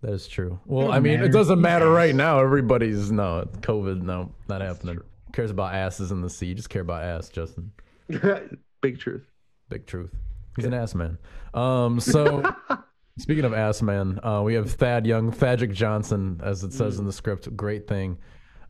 [0.07, 0.57] That is true.
[0.65, 2.39] Well, I mean, it doesn't matter right now.
[2.39, 4.03] Everybody's no COVID.
[4.03, 5.01] No, not happening.
[5.33, 6.53] Cares about asses in the sea.
[6.53, 7.73] Just care about ass, Justin.
[8.81, 9.29] Big truth.
[9.67, 10.15] Big truth.
[10.55, 11.17] He's an ass man.
[11.53, 12.41] Um, so
[13.17, 17.05] speaking of ass man, uh, we have Thad Young, Thagic Johnson, as it says in
[17.05, 17.53] the script.
[17.57, 18.17] Great thing.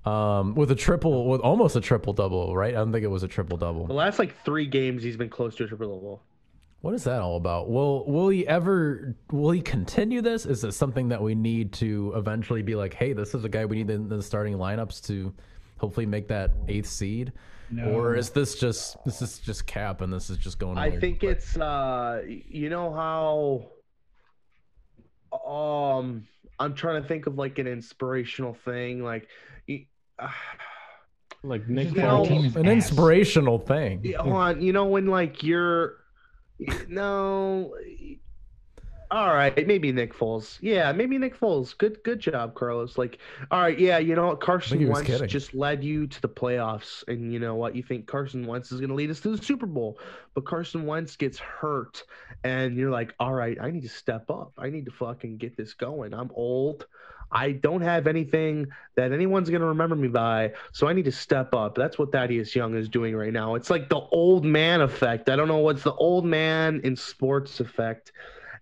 [0.06, 2.74] Um, with a triple, with almost a triple double, right?
[2.74, 3.86] I don't think it was a triple double.
[3.86, 6.24] The last like three games, he's been close to a triple double.
[6.82, 7.70] What is that all about?
[7.70, 9.16] Will Will he ever?
[9.32, 10.46] Will he continue this?
[10.46, 13.66] Is this something that we need to eventually be like, hey, this is a guy
[13.66, 15.34] we need in the starting lineups to
[15.78, 17.34] hopefully make that eighth seed?
[17.86, 20.78] Or is this just this is just cap and this is just going?
[20.78, 21.02] I weird?
[21.02, 23.72] think it's uh, you know how,
[25.52, 26.26] um,
[26.60, 29.28] I'm trying to think of like an inspirational thing, like.
[30.20, 30.30] uh,
[31.44, 32.72] Like Nick You know, an ass.
[32.72, 34.02] inspirational thing.
[34.04, 34.62] Yeah, hold on.
[34.62, 35.96] You know when like you're
[36.88, 37.74] no.
[39.10, 40.58] All right, maybe Nick Foles.
[40.60, 41.78] Yeah, maybe Nick Foles.
[41.78, 42.98] Good, good job, Carlos.
[42.98, 43.20] Like,
[43.52, 45.30] all right, yeah, you know what, Carson Wentz kidding.
[45.30, 48.82] just led you to the playoffs, and you know what, you think Carson Wentz is
[48.82, 49.98] going to lead us to the Super Bowl,
[50.34, 52.04] but Carson Wentz gets hurt,
[52.44, 54.52] and you're like, all right, I need to step up.
[54.58, 56.14] I need to fucking get this going.
[56.14, 56.86] I'm old.
[57.32, 60.54] I don't have anything that anyone's going to remember me by.
[60.72, 61.76] So I need to step up.
[61.76, 63.56] That's what Thaddeus Young is doing right now.
[63.56, 65.30] It's like the old man effect.
[65.30, 68.12] I don't know what's the old man in sports effect.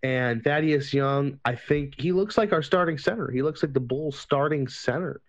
[0.03, 3.30] And Thaddeus Young, I think he looks like our starting center.
[3.32, 5.22] He looks like the Bulls starting center.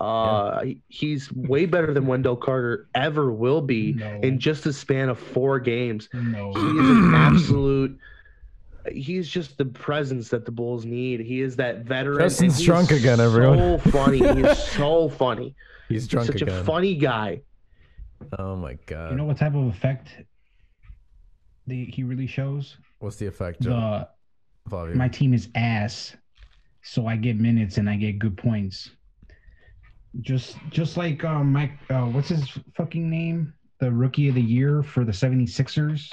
[0.00, 4.20] Uh, he- he's way better than Wendell Carter ever will be No.
[4.22, 6.08] in just a span of four games.
[6.12, 6.52] No.
[6.54, 7.98] He is an absolute.
[8.92, 11.20] He's just the presence that the Bulls need.
[11.20, 12.20] He is that veteran.
[12.20, 13.58] and Justin's he's drunk again, everyone.
[13.58, 14.18] So funny.
[14.18, 15.54] He's so funny.
[15.88, 16.48] He's drunk Such again.
[16.54, 17.42] Such a funny guy.
[18.38, 19.10] oh my god.
[19.10, 20.08] You know what type of effect
[21.66, 22.76] the, he really shows?
[22.98, 23.70] What's the effect, Joe?
[23.70, 24.08] The
[24.70, 24.94] Flavio?
[24.96, 26.16] my team is ass,
[26.82, 28.90] so I get minutes and I get good points.
[30.20, 33.52] Just just like um Mike uh what's his fucking name?
[33.78, 36.12] The rookie of the year for the 76ers.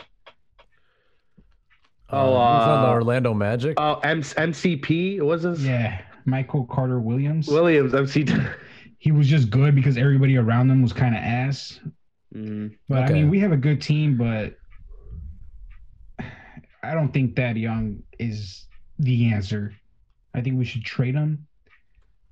[2.10, 3.74] Oh, he's on the uh, Orlando Magic.
[3.78, 5.22] Oh, M- MCP.
[5.22, 5.62] Was this?
[5.62, 7.47] Yeah, Michael Carter Williams.
[7.47, 7.93] Williams.
[7.93, 8.26] MC.
[8.99, 11.80] he was just good because everybody around him was kind of ass.
[12.34, 12.76] Mm.
[12.88, 14.56] But I mean, we have a good team, but
[16.84, 18.66] I don't think that Young is
[18.99, 19.74] the answer.
[20.34, 21.47] I think we should trade him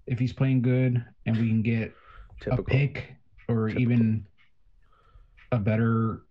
[0.05, 1.93] if he's playing good, and we can get
[2.41, 2.59] Typical.
[2.65, 3.13] a pick
[3.47, 3.81] or Typical.
[3.81, 4.27] even
[5.51, 6.23] a better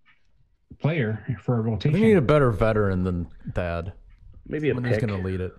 [0.79, 2.01] player for a we rotation.
[2.01, 3.93] need a better veteran than Thad.
[4.47, 5.07] Maybe a Someone who's pick.
[5.09, 5.53] gonna lead it.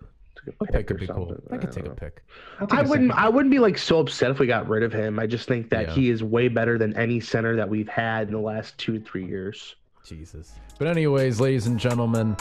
[0.45, 1.27] Take A pick or could be cool.
[1.29, 1.47] something.
[1.51, 2.23] I could don't take a uh, pick.
[2.59, 3.11] I'll take I a wouldn't.
[3.11, 3.25] second.
[3.25, 5.19] I wouldn't be like so upset if we got rid of him.
[5.19, 5.93] I just think that Yeah.
[5.93, 9.25] he is way better than any center that we've had in the last two, three
[9.25, 9.75] years.
[10.03, 10.53] Jesus.
[10.77, 12.35] But anyways, ladies and gentlemen,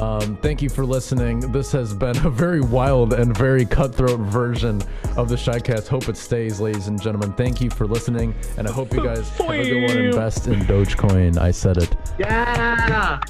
[0.00, 1.40] um, thank you for listening.
[1.52, 4.82] This has been a very wild and very cutthroat version
[5.16, 5.88] of the Shycast.
[5.88, 7.32] Hope it stays, ladies and gentlemen.
[7.34, 9.98] Thank you for listening, and I hope you guys have a good one.
[9.98, 11.38] Invest in Dogecoin.
[11.38, 11.94] I said it.
[12.18, 13.20] Yeah.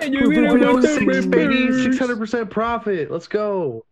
[0.00, 0.82] And you're gonna
[1.82, 3.10] Six hundred percent profit.
[3.10, 3.84] Let's go.